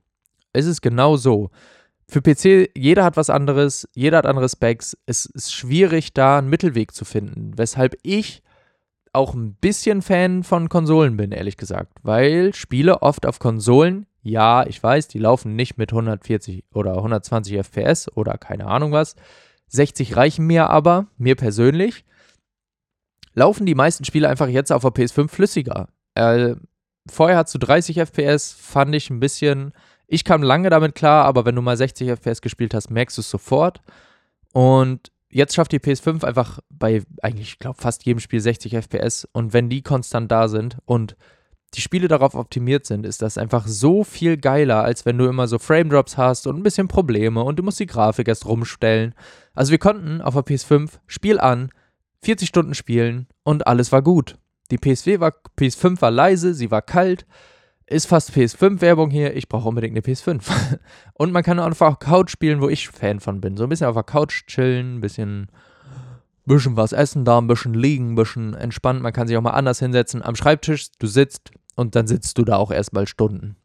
Es 0.53 0.67
ist 0.67 0.83
genau 0.83 1.17
so. 1.17 1.51
Für 2.09 2.23
PC, 2.23 2.71
jeder 2.77 3.05
hat 3.05 3.17
was 3.17 3.31
anderes, 3.31 3.89
jeder 3.95 4.19
hat 4.19 4.27
andere 4.27 4.49
Specs. 4.49 4.99
Es 5.07 5.27
ist 5.27 5.53
schwierig, 5.53 6.13
da 6.13 6.39
einen 6.39 6.51
Mittelweg 6.51 6.93
zu 6.93 7.05
finden. 7.05 7.53
Weshalb 7.57 7.97
ich 8.03 8.43
auch 9.13 9.35
ein 9.35 9.55
bisschen 9.55 10.03
Fan 10.03 10.43
von 10.43 10.69
Konsolen 10.69 11.17
bin, 11.17 11.31
ehrlich 11.31 11.57
gesagt. 11.57 11.93
Weil 12.03 12.53
Spiele 12.53 13.03
oft 13.03 13.27
auf 13.27 13.39
Konsolen, 13.39 14.07
ja, 14.23 14.67
ich 14.67 14.83
weiß, 14.83 15.09
die 15.09 15.19
laufen 15.19 15.57
nicht 15.57 15.79
mit 15.79 15.93
140 15.93 16.65
oder 16.73 16.97
120 16.97 17.57
FPS 17.57 18.09
oder 18.15 18.39
keine 18.39 18.67
Ahnung 18.67 18.93
was. 18.93 19.17
60 19.69 20.17
reichen 20.17 20.47
mir 20.47 20.69
aber, 20.71 21.07
mir 21.17 21.37
persönlich. 21.37 22.05
Laufen 23.35 23.67
die 23.67 23.75
meisten 23.75 24.05
Spiele 24.05 24.29
einfach 24.29 24.49
jetzt 24.49 24.73
auf 24.73 24.83
der 24.83 24.91
PS5 24.91 25.29
flüssiger. 25.29 25.89
Äh, 26.15 26.57
vorher 27.09 27.39
hat 27.39 27.55
du 27.55 27.59
30 27.59 27.99
FPS, 27.99 28.53
fand 28.53 28.95
ich 28.95 29.11
ein 29.11 29.21
bisschen 29.21 29.73
ich 30.13 30.25
kam 30.25 30.43
lange 30.43 30.71
damit 30.71 30.97
klar, 30.97 31.25
aber 31.25 31.45
wenn 31.45 31.55
du 31.55 31.63
mal 31.63 31.77
60 31.77 32.09
FPS 32.09 32.43
gespielt 32.43 32.75
hast, 32.75 32.91
merkst 32.91 33.17
du 33.17 33.21
es 33.21 33.31
sofort. 33.31 33.81
Und 34.53 35.13
jetzt 35.31 35.55
schafft 35.55 35.71
die 35.71 35.79
PS5 35.79 36.25
einfach 36.25 36.59
bei 36.69 37.05
eigentlich, 37.23 37.53
ich 37.53 37.59
glaube, 37.61 37.81
fast 37.81 38.05
jedem 38.05 38.19
Spiel 38.19 38.41
60 38.41 38.75
FPS. 38.75 39.29
Und 39.33 39.53
wenn 39.53 39.69
die 39.69 39.83
konstant 39.83 40.31
da 40.33 40.49
sind 40.49 40.79
und 40.85 41.17
die 41.75 41.81
Spiele 41.81 42.09
darauf 42.09 42.35
optimiert 42.35 42.85
sind, 42.87 43.07
ist 43.07 43.23
das 43.23 43.39
einfach 43.39 43.67
so 43.67 44.03
viel 44.03 44.37
geiler, 44.37 44.83
als 44.83 45.07
wenn 45.07 45.19
du 45.19 45.27
immer 45.27 45.47
so 45.47 45.59
Frame 45.59 45.91
Drops 45.91 46.17
hast 46.17 46.47
und 46.47 46.57
ein 46.57 46.63
bisschen 46.63 46.89
Probleme 46.89 47.43
und 47.43 47.59
du 47.59 47.63
musst 47.63 47.79
die 47.79 47.87
Grafik 47.87 48.27
erst 48.27 48.47
rumstellen. 48.47 49.15
Also 49.55 49.71
wir 49.71 49.79
konnten 49.79 50.21
auf 50.21 50.35
der 50.35 50.43
PS5 50.43 50.91
Spiel 51.07 51.39
an, 51.39 51.71
40 52.23 52.49
Stunden 52.49 52.75
spielen 52.75 53.29
und 53.45 53.67
alles 53.67 53.93
war 53.93 54.03
gut. 54.03 54.37
Die 54.71 54.79
PSV 54.79 55.21
war, 55.21 55.33
PS5 55.59 56.01
war 56.01 56.11
leise, 56.11 56.55
sie 56.55 56.71
war 56.71 56.83
kalt, 56.83 57.27
ist 57.87 58.07
fast 58.07 58.31
PS5-Werbung 58.31 59.11
hier, 59.11 59.37
ich 59.37 59.49
brauche 59.49 59.69
unbedingt 59.69 59.95
eine 59.95 60.01
PS5. 60.01 60.43
und 61.15 61.33
man 61.33 61.43
kann 61.43 61.59
einfach 61.59 61.99
Couch 61.99 62.31
spielen, 62.31 62.61
wo 62.61 62.69
ich 62.69 62.89
Fan 62.89 63.21
von 63.21 63.41
bin. 63.41 63.57
So 63.57 63.65
ein 63.65 63.69
bisschen 63.69 63.89
auf 63.89 63.95
der 63.95 64.05
Couch 64.05 64.47
chillen, 64.47 64.97
ein 64.97 65.01
bisschen, 65.01 65.49
bisschen 66.47 66.77
was 66.77 66.93
essen 66.93 67.25
da, 67.25 67.39
ein 67.39 67.49
bisschen 67.49 67.75
liegen, 67.75 68.13
ein 68.13 68.15
bisschen 68.15 68.55
entspannt. 68.55 69.03
Man 69.03 69.13
kann 69.13 69.27
sich 69.27 69.37
auch 69.37 69.43
mal 69.43 69.51
anders 69.51 69.81
hinsetzen. 69.81 70.23
Am 70.23 70.37
Schreibtisch, 70.37 70.93
du 71.01 71.09
sitzt 71.09 71.51
und 71.77 71.95
dann 71.95 72.07
sitzt 72.07 72.39
du 72.39 72.45
da 72.45 72.57
auch 72.57 72.71
erstmal 72.71 73.07
Stunden. 73.07 73.57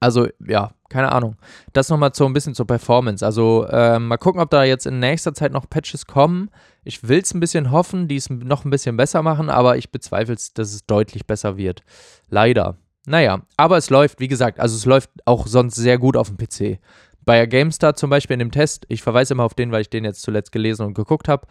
Also, 0.00 0.28
ja, 0.46 0.72
keine 0.90 1.12
Ahnung. 1.12 1.36
Das 1.72 1.88
nochmal 1.88 2.10
so 2.14 2.26
ein 2.26 2.34
bisschen 2.34 2.54
zur 2.54 2.66
Performance. 2.66 3.24
Also, 3.24 3.66
äh, 3.66 3.98
mal 3.98 4.18
gucken, 4.18 4.40
ob 4.40 4.50
da 4.50 4.62
jetzt 4.62 4.86
in 4.86 4.98
nächster 4.98 5.32
Zeit 5.32 5.52
noch 5.52 5.68
Patches 5.70 6.06
kommen. 6.06 6.50
Ich 6.84 7.08
will 7.08 7.20
es 7.20 7.32
ein 7.32 7.40
bisschen 7.40 7.70
hoffen, 7.70 8.06
die 8.06 8.16
es 8.16 8.28
noch 8.28 8.64
ein 8.64 8.70
bisschen 8.70 8.96
besser 8.96 9.22
machen, 9.22 9.48
aber 9.48 9.78
ich 9.78 9.90
bezweifle 9.90 10.34
es, 10.34 10.52
dass 10.52 10.74
es 10.74 10.84
deutlich 10.86 11.26
besser 11.26 11.56
wird. 11.56 11.82
Leider. 12.28 12.76
Naja, 13.06 13.42
aber 13.56 13.76
es 13.76 13.90
läuft, 13.90 14.20
wie 14.20 14.28
gesagt, 14.28 14.60
also 14.60 14.76
es 14.76 14.84
läuft 14.84 15.10
auch 15.24 15.46
sonst 15.46 15.76
sehr 15.76 15.98
gut 15.98 16.16
auf 16.16 16.28
dem 16.28 16.36
PC. 16.36 16.80
Bei 17.24 17.46
GameStar 17.46 17.94
zum 17.94 18.10
Beispiel 18.10 18.34
in 18.34 18.40
dem 18.40 18.50
Test, 18.50 18.84
ich 18.88 19.02
verweise 19.02 19.34
immer 19.34 19.44
auf 19.44 19.54
den, 19.54 19.72
weil 19.72 19.82
ich 19.82 19.90
den 19.90 20.04
jetzt 20.04 20.22
zuletzt 20.22 20.52
gelesen 20.52 20.86
und 20.86 20.94
geguckt 20.94 21.28
habe, 21.28 21.46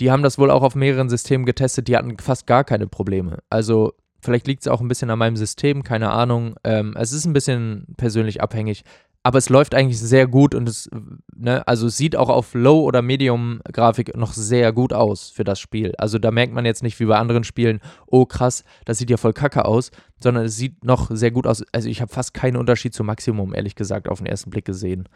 die 0.00 0.10
haben 0.10 0.22
das 0.24 0.38
wohl 0.38 0.50
auch 0.50 0.62
auf 0.62 0.74
mehreren 0.74 1.08
Systemen 1.08 1.46
getestet, 1.46 1.86
die 1.86 1.96
hatten 1.96 2.18
fast 2.18 2.46
gar 2.46 2.64
keine 2.64 2.88
Probleme. 2.88 3.38
Also 3.48 3.92
vielleicht 4.24 4.46
liegt 4.46 4.62
es 4.62 4.68
auch 4.68 4.80
ein 4.80 4.88
bisschen 4.88 5.10
an 5.10 5.18
meinem 5.18 5.36
System, 5.36 5.82
keine 5.82 6.10
Ahnung. 6.10 6.56
Ähm, 6.64 6.94
es 6.98 7.12
ist 7.12 7.26
ein 7.26 7.32
bisschen 7.32 7.86
persönlich 7.96 8.42
abhängig 8.42 8.84
aber 9.26 9.38
es 9.38 9.48
läuft 9.48 9.74
eigentlich 9.74 9.98
sehr 9.98 10.26
gut 10.26 10.54
und 10.54 10.68
es, 10.68 10.88
ne, 11.34 11.66
also 11.66 11.86
es 11.86 11.96
sieht 11.96 12.14
auch 12.14 12.28
auf 12.28 12.52
Low- 12.52 12.82
oder 12.82 13.00
Medium-Grafik 13.00 14.14
noch 14.18 14.34
sehr 14.34 14.70
gut 14.70 14.92
aus 14.92 15.30
für 15.30 15.44
das 15.44 15.58
Spiel. 15.58 15.94
Also 15.96 16.18
da 16.18 16.30
merkt 16.30 16.52
man 16.52 16.66
jetzt 16.66 16.82
nicht 16.82 17.00
wie 17.00 17.06
bei 17.06 17.16
anderen 17.16 17.42
Spielen, 17.42 17.80
oh 18.06 18.26
krass, 18.26 18.64
das 18.84 18.98
sieht 18.98 19.08
ja 19.08 19.16
voll 19.16 19.32
kacke 19.32 19.64
aus, 19.64 19.90
sondern 20.22 20.44
es 20.44 20.56
sieht 20.56 20.84
noch 20.84 21.10
sehr 21.10 21.30
gut 21.30 21.46
aus. 21.46 21.64
Also 21.72 21.88
ich 21.88 22.02
habe 22.02 22.12
fast 22.12 22.34
keinen 22.34 22.58
Unterschied 22.58 22.92
zum 22.92 23.06
Maximum, 23.06 23.54
ehrlich 23.54 23.76
gesagt, 23.76 24.10
auf 24.10 24.18
den 24.18 24.26
ersten 24.26 24.50
Blick 24.50 24.66
gesehen. 24.66 25.08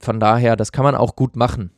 Von 0.00 0.18
daher, 0.18 0.56
das 0.56 0.72
kann 0.72 0.84
man 0.84 0.94
auch 0.94 1.14
gut 1.14 1.36
machen. 1.36 1.72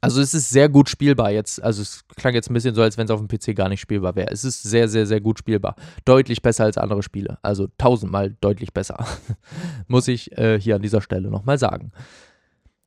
Also 0.00 0.20
es 0.20 0.34
ist 0.34 0.50
sehr 0.50 0.68
gut 0.68 0.88
spielbar 0.88 1.30
jetzt. 1.30 1.62
Also 1.62 1.80
es 1.80 2.04
klang 2.16 2.34
jetzt 2.34 2.50
ein 2.50 2.54
bisschen 2.54 2.74
so, 2.74 2.82
als 2.82 2.98
wenn 2.98 3.04
es 3.04 3.10
auf 3.12 3.24
dem 3.24 3.28
PC 3.28 3.54
gar 3.54 3.68
nicht 3.68 3.80
spielbar 3.80 4.16
wäre. 4.16 4.32
Es 4.32 4.44
ist 4.44 4.62
sehr, 4.62 4.88
sehr, 4.88 5.06
sehr 5.06 5.20
gut 5.20 5.38
spielbar. 5.38 5.76
Deutlich 6.04 6.42
besser 6.42 6.64
als 6.64 6.76
andere 6.76 7.04
Spiele. 7.04 7.38
Also 7.42 7.68
tausendmal 7.78 8.36
deutlich 8.40 8.72
besser. 8.72 9.06
Muss 9.86 10.08
ich 10.08 10.36
äh, 10.36 10.60
hier 10.60 10.74
an 10.74 10.82
dieser 10.82 11.02
Stelle 11.02 11.30
nochmal 11.30 11.56
sagen. 11.56 11.92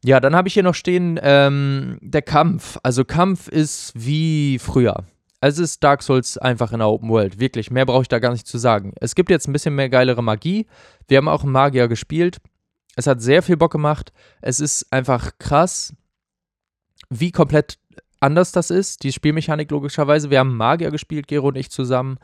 Ja, 0.03 0.19
dann 0.19 0.35
habe 0.35 0.49
ich 0.49 0.53
hier 0.53 0.63
noch 0.63 0.75
stehen, 0.75 1.17
ähm, 1.23 1.99
der 2.01 2.21
Kampf. 2.21 2.77
Also 2.83 3.05
Kampf 3.05 3.47
ist 3.47 3.93
wie 3.95 4.59
früher. 4.59 5.05
Es 5.39 5.57
ist 5.57 5.83
Dark 5.83 6.03
Souls 6.03 6.37
einfach 6.37 6.73
in 6.73 6.79
der 6.79 6.89
Open 6.89 7.09
World. 7.09 7.39
Wirklich, 7.39 7.71
mehr 7.71 7.85
brauche 7.85 8.01
ich 8.01 8.07
da 8.09 8.19
gar 8.19 8.31
nicht 8.31 8.45
zu 8.45 8.57
sagen. 8.57 8.93
Es 8.99 9.15
gibt 9.15 9.29
jetzt 9.29 9.47
ein 9.47 9.53
bisschen 9.53 9.75
mehr 9.75 9.89
geilere 9.89 10.21
Magie. 10.21 10.67
Wir 11.07 11.17
haben 11.17 11.29
auch 11.29 11.43
einen 11.43 11.53
Magier 11.53 11.87
gespielt. 11.87 12.39
Es 12.97 13.07
hat 13.07 13.21
sehr 13.21 13.41
viel 13.41 13.55
Bock 13.55 13.71
gemacht. 13.71 14.11
Es 14.41 14.59
ist 14.59 14.91
einfach 14.91 15.31
krass 15.39 15.93
wie 17.09 17.31
komplett 17.31 17.77
anders 18.19 18.51
das 18.51 18.71
ist, 18.71 19.03
die 19.03 19.11
Spielmechanik 19.11 19.69
logischerweise. 19.71 20.29
Wir 20.29 20.39
haben 20.39 20.55
Magier 20.55 20.91
gespielt, 20.91 21.27
Gero 21.27 21.47
und 21.47 21.57
ich 21.57 21.69
zusammen. 21.69 22.17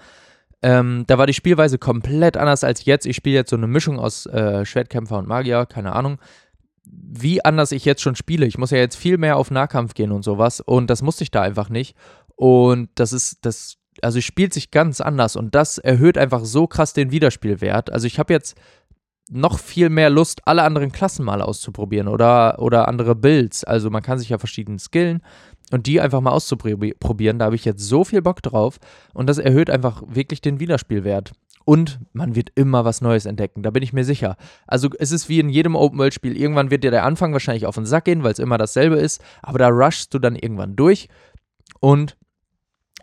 Ähm, 0.64 1.06
da 1.08 1.18
war 1.18 1.28
die 1.28 1.34
Spielweise 1.34 1.78
komplett 1.78 2.38
anders 2.38 2.64
als 2.64 2.86
jetzt. 2.86 3.06
Ich 3.06 3.16
spiele 3.16 3.36
jetzt 3.36 3.50
so 3.50 3.56
eine 3.56 3.68
Mischung 3.68 4.00
aus 4.00 4.26
äh, 4.28 4.66
Schwertkämpfer 4.66 5.18
und 5.18 5.28
Magier, 5.28 5.66
keine 5.66 5.94
Ahnung. 5.94 6.20
Wie 6.84 7.44
anders 7.44 7.72
ich 7.72 7.86
jetzt 7.86 8.02
schon 8.02 8.16
spiele. 8.16 8.46
Ich 8.46 8.58
muss 8.58 8.72
ja 8.72 8.78
jetzt 8.78 8.96
viel 8.96 9.18
mehr 9.18 9.38
auf 9.38 9.52
Nahkampf 9.52 9.94
gehen 9.94 10.12
und 10.12 10.24
sowas. 10.24 10.60
Und 10.60 10.90
das 10.90 11.02
musste 11.02 11.24
ich 11.24 11.32
da 11.32 11.42
einfach 11.42 11.70
nicht. 11.70 11.96
Und 12.36 12.90
das 12.96 13.14
ist, 13.14 13.46
das, 13.46 13.78
also 14.02 14.22
spielt 14.22 14.54
sich 14.54 14.72
ganz 14.72 15.02
anders. 15.02 15.36
Und 15.36 15.56
das 15.56 15.78
erhöht 15.78 16.18
einfach 16.18 16.46
so 16.46 16.68
krass 16.68 16.94
den 16.94 17.12
Wiederspielwert. 17.12 17.92
Also 17.92 18.08
ich 18.08 18.20
habe 18.20 18.34
jetzt 18.34 18.56
noch 19.32 19.60
viel 19.60 19.90
mehr 19.90 20.10
Lust, 20.10 20.42
alle 20.46 20.64
anderen 20.64 20.92
Klassen 20.92 21.26
mal 21.26 21.42
auszuprobieren 21.42 22.08
oder, 22.08 22.60
oder 22.60 22.88
andere 22.88 23.16
Builds. 23.16 23.64
Also 23.64 23.90
man 23.90 24.04
kann 24.04 24.20
sich 24.20 24.30
ja 24.30 24.38
verschieden 24.38 24.78
skillen 24.78 25.22
und 25.72 25.88
die 25.88 26.02
einfach 26.02 26.22
mal 26.22 26.32
auszuprobieren. 26.32 27.40
Da 27.40 27.46
habe 27.46 27.56
ich 27.56 27.66
jetzt 27.66 27.82
so 27.82 28.04
viel 28.04 28.22
Bock 28.22 28.42
drauf 28.44 28.80
und 29.14 29.28
das 29.28 29.38
erhöht 29.38 29.70
einfach 29.70 30.04
wirklich 30.06 30.42
den 30.42 30.60
Wiederspielwert. 30.60 31.32
Und 31.64 32.00
man 32.12 32.36
wird 32.36 32.50
immer 32.56 32.86
was 32.86 33.02
Neues 33.02 33.26
entdecken, 33.26 33.64
da 33.64 33.70
bin 33.70 33.84
ich 33.84 33.94
mir 33.94 34.04
sicher. 34.04 34.36
Also 34.68 34.90
es 34.98 35.12
ist 35.12 35.30
wie 35.30 35.40
in 35.40 35.50
jedem 35.50 35.76
Open-World-Spiel. 35.76 36.36
Irgendwann 36.36 36.72
wird 36.72 36.84
dir 36.84 36.92
der 36.92 37.06
Anfang 37.06 37.34
wahrscheinlich 37.34 37.66
auf 37.66 37.76
den 37.76 37.86
Sack 37.86 38.06
gehen, 38.06 38.24
weil 38.24 38.34
es 38.34 38.40
immer 38.40 38.58
dasselbe 38.58 38.96
ist. 38.96 39.24
Aber 39.42 39.60
da 39.60 39.70
rushst 39.70 40.14
du 40.14 40.20
dann 40.20 40.36
irgendwann 40.36 40.76
durch. 40.76 41.08
Und 41.80 42.18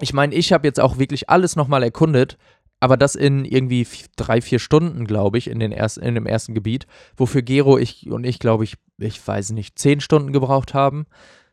ich 0.01 0.13
meine, 0.13 0.35
ich 0.35 0.53
habe 0.53 0.67
jetzt 0.67 0.81
auch 0.81 0.99
wirklich 0.99 1.31
alles 1.31 1.57
nochmal 1.57 1.83
erkundet, 1.83 2.37
aber 2.81 2.97
das 2.97 3.15
in 3.15 3.45
irgendwie 3.45 3.87
drei, 4.17 4.41
vier 4.41 4.59
Stunden, 4.59 5.07
glaube 5.07 5.39
ich, 5.39 5.49
in, 5.49 5.59
den 5.59 5.73
ersten, 5.73 6.03
in 6.03 6.15
dem 6.15 6.27
ersten 6.27 6.55
Gebiet, 6.55 6.87
wofür 7.17 7.43
Gero 7.43 7.79
ich 7.79 8.09
und 8.11 8.25
ich, 8.25 8.39
glaube 8.39 8.65
ich, 8.65 8.77
ich 8.99 9.27
weiß 9.27 9.51
nicht, 9.51 9.79
zehn 9.79 10.01
Stunden 10.01 10.33
gebraucht 10.33 10.75
haben, 10.75 11.07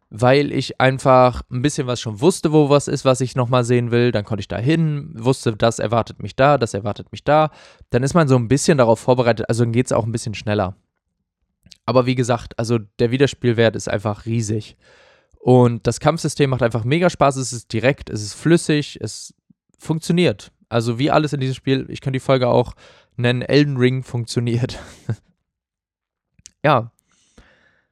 weil 0.09 0.51
ich 0.51 0.79
einfach 0.79 1.41
ein 1.51 1.61
bisschen 1.61 1.87
was 1.87 1.99
schon 1.99 2.21
wusste, 2.21 2.51
wo 2.51 2.69
was 2.69 2.87
ist, 2.87 3.05
was 3.05 3.21
ich 3.21 3.35
nochmal 3.35 3.63
sehen 3.63 3.91
will. 3.91 4.11
Dann 4.11 4.23
konnte 4.23 4.41
ich 4.41 4.47
da 4.47 4.57
hin, 4.57 5.11
wusste, 5.15 5.55
das 5.55 5.79
erwartet 5.79 6.21
mich 6.21 6.35
da, 6.35 6.57
das 6.57 6.73
erwartet 6.73 7.11
mich 7.11 7.23
da. 7.23 7.49
Dann 7.89 8.03
ist 8.03 8.13
man 8.13 8.27
so 8.27 8.35
ein 8.35 8.47
bisschen 8.47 8.77
darauf 8.77 8.99
vorbereitet, 8.99 9.49
also 9.49 9.63
dann 9.63 9.73
geht 9.73 9.87
es 9.87 9.91
auch 9.91 10.05
ein 10.05 10.11
bisschen 10.11 10.35
schneller. 10.35 10.75
Aber 11.87 12.05
wie 12.05 12.15
gesagt, 12.15 12.57
also 12.57 12.79
der 12.99 13.11
Wiederspielwert 13.11 13.75
ist 13.75 13.89
einfach 13.89 14.25
riesig. 14.25 14.77
Und 15.39 15.85
das 15.85 15.99
Kampfsystem 15.99 16.49
macht 16.49 16.63
einfach 16.63 16.83
mega 16.83 17.09
Spaß, 17.09 17.35
es 17.35 17.53
ist 17.53 17.73
direkt, 17.73 18.09
es 18.09 18.23
ist 18.23 18.33
flüssig, 18.33 18.97
es 19.01 19.33
funktioniert. 19.77 20.51
Also 20.75 20.99
wie 20.99 21.09
alles 21.09 21.31
in 21.31 21.39
diesem 21.39 21.55
Spiel, 21.55 21.85
ich 21.87 22.01
kann 22.01 22.11
die 22.11 22.19
Folge 22.19 22.49
auch 22.49 22.73
nennen, 23.15 23.41
Elden 23.41 23.77
Ring 23.77 24.03
funktioniert. 24.03 24.77
ja. 26.65 26.91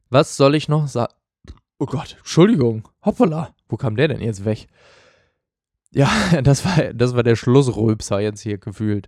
Was 0.10 0.36
soll 0.36 0.54
ich 0.54 0.68
noch 0.68 0.90
sagen? 0.90 1.14
Oh 1.80 1.86
Gott, 1.86 2.18
Entschuldigung. 2.20 2.90
Hoppala. 3.06 3.56
Wo 3.70 3.78
kam 3.78 3.96
der 3.96 4.10
denn 4.10 4.20
jetzt 4.20 4.44
weg? 4.44 4.68
Ja, 5.92 6.12
das 6.44 6.66
war, 6.66 6.94
das 6.94 7.16
war 7.16 7.24
der 7.24 7.38
Schlussrülpser 7.38 8.20
jetzt 8.20 8.42
hier 8.42 8.58
gefühlt. 8.58 9.08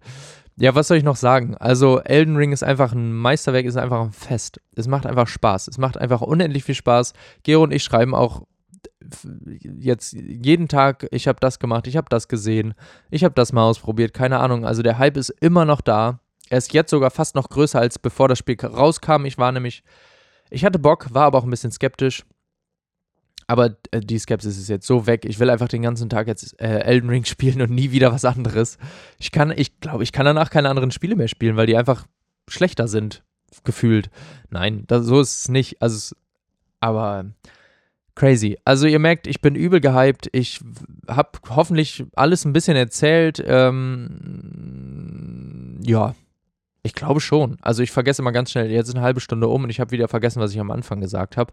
Ja, 0.55 0.73
was 0.73 0.87
soll 0.87 0.95
ich 0.95 1.03
noch 1.03 1.17
sagen? 1.17 1.57
Also, 1.57 1.99
Elden 1.99 2.37
Ring 2.37 2.53
ist 2.53 2.63
einfach 2.63 2.93
ein 2.93 3.11
Meisterwerk, 3.11 3.65
ist 3.65 3.75
einfach 3.75 4.03
ein 4.03 4.13
Fest. 4.13 4.61
Es 4.73 4.87
macht 4.87 5.05
einfach 5.05 5.27
Spaß. 5.27 5.67
Es 5.67 5.77
macht 5.77 5.97
einfach 5.97 6.21
unendlich 6.21 6.63
viel 6.63 6.75
Spaß. 6.75 7.11
Gero 7.43 7.63
und 7.63 7.73
ich 7.73 7.83
schreiben 7.83 8.15
auch 8.15 8.43
jetzt 9.61 10.13
jeden 10.13 10.67
Tag, 10.67 11.07
ich 11.11 11.27
habe 11.27 11.39
das 11.39 11.59
gemacht, 11.59 11.87
ich 11.87 11.97
habe 11.97 12.07
das 12.09 12.27
gesehen, 12.27 12.73
ich 13.09 13.23
habe 13.23 13.35
das 13.35 13.53
mal 13.53 13.63
ausprobiert, 13.63 14.13
keine 14.13 14.39
Ahnung. 14.39 14.65
Also, 14.65 14.81
der 14.81 14.97
Hype 14.97 15.17
ist 15.17 15.29
immer 15.29 15.65
noch 15.65 15.81
da. 15.81 16.19
Er 16.49 16.59
ist 16.59 16.73
jetzt 16.73 16.91
sogar 16.91 17.11
fast 17.11 17.35
noch 17.35 17.49
größer 17.49 17.79
als 17.79 17.97
bevor 17.99 18.27
das 18.27 18.39
Spiel 18.39 18.57
rauskam. 18.61 19.25
Ich 19.25 19.37
war 19.37 19.51
nämlich, 19.51 19.83
ich 20.49 20.63
hatte 20.63 20.79
Bock, 20.79 21.13
war 21.13 21.25
aber 21.25 21.39
auch 21.39 21.43
ein 21.43 21.49
bisschen 21.49 21.71
skeptisch. 21.71 22.23
Aber 23.47 23.75
äh, 23.91 23.99
die 23.99 24.19
Skepsis 24.19 24.57
ist 24.57 24.69
jetzt 24.69 24.87
so 24.87 25.07
weg. 25.07 25.25
Ich 25.25 25.39
will 25.39 25.49
einfach 25.49 25.67
den 25.67 25.83
ganzen 25.83 26.09
Tag 26.09 26.27
jetzt 26.27 26.59
äh, 26.59 26.79
Elden 26.79 27.09
Ring 27.09 27.25
spielen 27.25 27.61
und 27.61 27.71
nie 27.71 27.91
wieder 27.91 28.11
was 28.11 28.25
anderes. 28.25 28.77
Ich 29.17 29.31
kann, 29.31 29.53
ich 29.55 29.79
glaube, 29.79 30.03
ich 30.03 30.11
kann 30.11 30.25
danach 30.25 30.49
keine 30.49 30.69
anderen 30.69 30.91
Spiele 30.91 31.15
mehr 31.15 31.27
spielen, 31.27 31.55
weil 31.55 31.67
die 31.67 31.77
einfach 31.77 32.05
schlechter 32.47 32.87
sind, 32.87 33.23
gefühlt. 33.63 34.09
Nein, 34.49 34.83
das, 34.87 35.05
so 35.05 35.19
ist 35.19 35.39
es 35.39 35.49
nicht. 35.49 35.81
Also, 35.81 36.15
aber 36.79 37.25
crazy. 38.15 38.57
Also 38.65 38.87
ihr 38.87 38.99
merkt, 38.99 39.27
ich 39.27 39.41
bin 39.41 39.55
übel 39.55 39.79
gehypt. 39.81 40.29
Ich 40.31 40.61
habe 41.07 41.31
hoffentlich 41.49 42.05
alles 42.15 42.45
ein 42.45 42.53
bisschen 42.53 42.77
erzählt. 42.77 43.43
Ähm, 43.45 44.15
ja, 45.83 46.15
ich 46.83 46.93
glaube 46.93 47.19
schon. 47.19 47.57
Also 47.61 47.83
ich 47.83 47.91
vergesse 47.91 48.21
mal 48.21 48.31
ganz 48.31 48.51
schnell. 48.51 48.71
Jetzt 48.71 48.89
ist 48.89 48.95
eine 48.95 49.03
halbe 49.03 49.19
Stunde 49.19 49.47
um 49.47 49.63
und 49.63 49.69
ich 49.69 49.79
habe 49.79 49.91
wieder 49.91 50.07
vergessen, 50.07 50.39
was 50.39 50.51
ich 50.51 50.59
am 50.59 50.71
Anfang 50.71 51.01
gesagt 51.01 51.35
habe. 51.35 51.51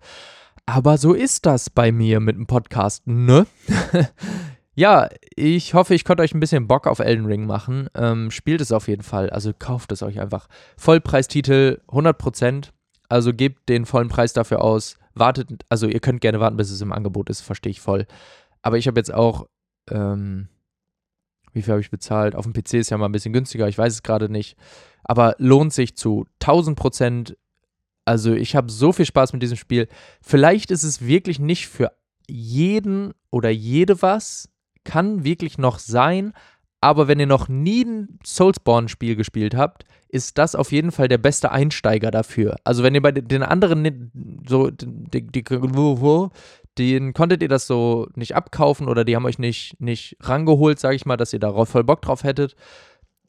Aber 0.67 0.99
so 0.99 1.15
ist 1.15 1.47
das 1.47 1.71
bei 1.71 1.91
mir 1.91 2.21
mit 2.21 2.37
dem 2.37 2.47
Podcast, 2.47 3.07
ne? 3.07 3.47
ja, 4.75 5.09
ich 5.35 5.75
hoffe, 5.75 5.95
ich 5.95 6.05
konnte 6.05 6.23
euch 6.23 6.35
ein 6.35 6.41
bisschen 6.41 6.69
Bock 6.69 6.87
auf 6.87 6.99
Elden 6.99 7.27
Ring 7.27 7.47
machen. 7.47 7.89
Ähm, 7.95 8.31
spielt 8.31 8.61
es 8.61 8.73
auf 8.73 8.89
jeden 8.89 9.03
Fall. 9.03 9.31
Also 9.31 9.53
kauft 9.59 9.91
es 9.93 10.03
euch 10.03 10.21
einfach. 10.21 10.49
Vollpreistitel 10.77 11.81
100%. 11.89 12.69
Also 13.09 13.33
gebt 13.33 13.69
den 13.69 13.87
vollen 13.87 14.09
Preis 14.09 14.33
dafür 14.35 14.63
aus. 14.63 14.99
Wartet, 15.15 15.65
also 15.69 15.87
ihr 15.87 16.01
könnt 16.01 16.21
gerne 16.21 16.41
warten, 16.41 16.57
bis 16.57 16.71
es 16.71 16.81
im 16.81 16.93
Angebot 16.93 17.31
ist, 17.31 17.41
verstehe 17.41 17.71
ich 17.71 17.81
voll. 17.81 18.07
Aber 18.63 18.79
ich 18.79 18.87
habe 18.87 18.99
jetzt 18.99 19.13
auch, 19.13 19.47
ähm, 19.91 20.49
wie 21.53 21.63
viel 21.63 21.73
habe 21.73 21.81
ich 21.81 21.91
bezahlt? 21.91 22.35
Auf 22.35 22.45
dem 22.45 22.53
PC 22.53 22.75
ist 22.75 22.91
ja 22.91 22.99
mal 22.99 23.07
ein 23.07 23.13
bisschen 23.13 23.33
günstiger, 23.33 23.69
ich 23.69 23.79
weiß 23.79 23.93
es 23.93 24.03
gerade 24.03 24.29
nicht. 24.29 24.57
Aber 25.05 25.35
lohnt 25.39 25.73
sich 25.73 25.97
zu 25.97 26.27
1000 26.41 26.77
Prozent 26.79 27.37
also 28.05 28.33
ich 28.35 28.57
habe 28.57 28.71
so 28.71 28.93
viel 28.93 29.07
Spaß 29.07 29.33
mit 29.33 29.43
diesem 29.43 29.57
Spiel. 29.57 29.89
Vielleicht 30.21 30.71
ist 30.71 30.83
es 30.83 31.07
wirklich 31.07 31.39
nicht 31.39 31.69
für 31.69 31.93
jeden 32.29 33.13
oder 33.31 33.51
jede 33.51 34.03
was, 34.03 34.49
kann 34.85 35.25
wirklich 35.25 35.59
noch 35.59 35.79
sein, 35.79 36.33
aber 36.81 37.07
wenn 37.07 37.21
ihr 37.21 37.27
noch 37.27 37.49
nie 37.49 37.85
ein 37.85 38.19
Soulsborne-Spiel 38.25 39.15
gespielt 39.15 39.55
habt, 39.55 39.85
ist 40.13 40.39
das 40.39 40.55
auf 40.55 40.71
jeden 40.71 40.93
Fall 40.93 41.09
der 41.09 41.19
beste 41.19 41.51
Einsteiger 41.51 42.11
dafür. 42.11 42.57
Also 42.63 42.83
wenn 42.83 42.95
ihr 42.95 43.03
bei 43.03 43.11
den 43.13 43.43
anderen 43.43 44.13
so, 44.47 44.71
die, 44.71 45.27
die, 45.27 45.45
den 46.79 47.13
konntet 47.15 47.43
ihr 47.43 47.49
das 47.49 47.67
so 47.67 48.07
nicht 48.15 48.37
abkaufen 48.37 48.89
oder 48.89 49.05
die 49.05 49.17
haben 49.17 49.25
euch 49.25 49.39
nicht, 49.39 49.81
nicht 49.81 50.17
rangeholt, 50.21 50.79
sage 50.79 50.97
ich 50.97 51.07
mal, 51.07 51.17
dass 51.17 51.33
ihr 51.33 51.41
darauf 51.41 51.71
voll 51.71 51.85
Bock 51.85 52.03
drauf 52.03 52.23
hättet 52.23 52.55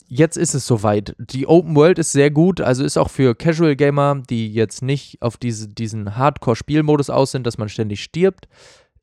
jetzt 0.08 0.38
ist 0.38 0.54
es 0.54 0.68
soweit. 0.68 1.16
Die 1.18 1.48
Open 1.48 1.76
World 1.76 2.00
ist 2.00 2.12
sehr 2.12 2.32
gut, 2.32 2.62
also 2.62 2.84
ist 2.84 2.98
auch 2.98 3.10
für 3.10 3.36
Casual 3.36 3.76
Gamer, 3.76 4.22
die 4.30 4.54
jetzt 4.54 4.82
nicht 4.82 5.22
auf 5.22 5.38
diese, 5.38 5.68
diesen 5.68 6.16
Hardcore-Spielmodus 6.16 7.10
aus 7.10 7.32
sind, 7.32 7.48
dass 7.48 7.58
man 7.58 7.70
ständig 7.70 8.04
stirbt, 8.04 8.48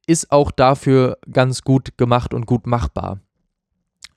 ist 0.07 0.31
auch 0.31 0.51
dafür 0.51 1.19
ganz 1.31 1.63
gut 1.63 1.99
gemacht 1.99 2.35
und 2.35 2.47
gut 2.47 2.67
machbar. 2.67 3.21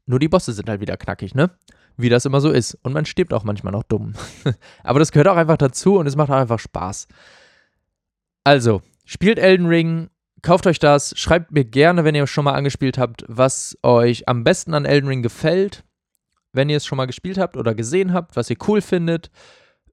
Nur 0.06 0.20
die 0.20 0.28
Bosse 0.28 0.54
sind 0.54 0.70
halt 0.70 0.82
wieder 0.82 0.98
knackig, 0.98 1.34
ne? 1.34 1.52
Wie 1.98 2.10
das 2.10 2.26
immer 2.26 2.42
so 2.42 2.52
ist. 2.52 2.78
Und 2.82 2.94
man 2.94 3.06
stirbt 3.06 3.34
auch 3.34 3.44
manchmal 3.44 3.74
noch 3.74 3.84
dumm. 3.84 4.14
Aber 4.84 5.00
das 5.00 5.12
gehört 5.12 5.28
auch 5.28 5.38
einfach 5.38 5.58
dazu 5.58 5.98
und 5.98 6.08
es 6.08 6.16
macht 6.16 6.30
auch 6.30 6.36
einfach 6.36 6.60
Spaß. 6.60 7.08
Also, 8.44 8.82
spielt 9.06 9.40
Elden 9.40 9.68
Ring, 9.68 10.10
kauft 10.42 10.68
euch 10.68 10.80
das, 10.80 11.18
schreibt 11.18 11.52
mir 11.52 11.66
gerne, 11.66 12.04
wenn 12.04 12.16
ihr 12.16 12.28
schon 12.28 12.46
mal 12.46 12.54
angespielt 12.54 12.98
habt, 12.98 13.24
was 13.28 13.78
euch 13.84 14.28
am 14.28 14.44
besten 14.44 14.74
an 14.74 14.86
Elden 14.86 15.08
Ring 15.08 15.22
gefällt 15.22 15.84
wenn 16.54 16.70
ihr 16.70 16.78
es 16.78 16.86
schon 16.86 16.98
mal 16.98 17.08
gespielt 17.08 17.38
habt 17.38 17.58
oder 17.58 17.76
gesehen 17.76 18.14
habt, 18.14 18.36
was 18.36 18.50
ihr 18.50 18.58
cool 18.68 18.82
findet. 18.82 19.32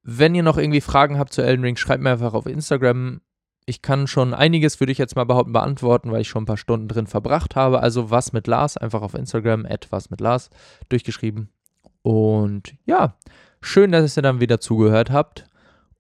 Wenn 0.02 0.34
ihr 0.34 0.42
noch 0.42 0.58
irgendwie 0.58 0.80
Fragen 0.80 1.18
habt 1.18 1.32
zu 1.32 1.42
Elden 1.42 1.64
Ring, 1.64 1.76
schreibt 1.76 2.02
mir 2.02 2.10
einfach 2.10 2.34
auf 2.34 2.46
Instagram. 2.46 3.20
Ich 3.66 3.82
kann 3.82 4.06
schon 4.06 4.34
einiges, 4.34 4.80
würde 4.80 4.92
ich 4.92 4.98
jetzt 4.98 5.16
mal 5.16 5.24
behaupten, 5.24 5.52
beantworten, 5.52 6.12
weil 6.12 6.22
ich 6.22 6.28
schon 6.28 6.42
ein 6.42 6.46
paar 6.46 6.56
Stunden 6.56 6.88
drin 6.88 7.06
verbracht 7.06 7.56
habe. 7.56 7.80
Also 7.80 8.10
was 8.10 8.32
mit 8.32 8.46
Lars, 8.46 8.76
einfach 8.76 9.02
auf 9.02 9.14
Instagram, 9.14 9.66
was 9.90 10.10
mit 10.10 10.20
Lars, 10.20 10.50
durchgeschrieben. 10.88 11.50
Und 12.02 12.74
ja, 12.84 13.16
schön, 13.60 13.92
dass 13.92 14.16
ihr 14.16 14.22
dann 14.22 14.40
wieder 14.40 14.60
zugehört 14.60 15.10
habt 15.10 15.46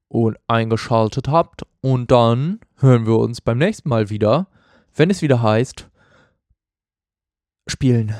und 0.08 0.38
eingeschaltet 0.46 1.28
habt. 1.28 1.62
Und 1.80 2.10
dann 2.10 2.60
hören 2.76 3.06
wir 3.06 3.18
uns 3.18 3.40
beim 3.40 3.58
nächsten 3.58 3.88
Mal 3.88 4.10
wieder, 4.10 4.48
wenn 4.94 5.10
es 5.10 5.22
wieder 5.22 5.42
heißt, 5.42 5.88
spielen. 7.66 8.14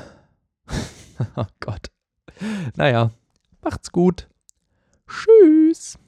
oh 1.35 1.45
Gott. 1.59 1.91
Naja, 2.75 3.11
macht's 3.61 3.91
gut. 3.91 4.27
Tschüss. 5.07 5.99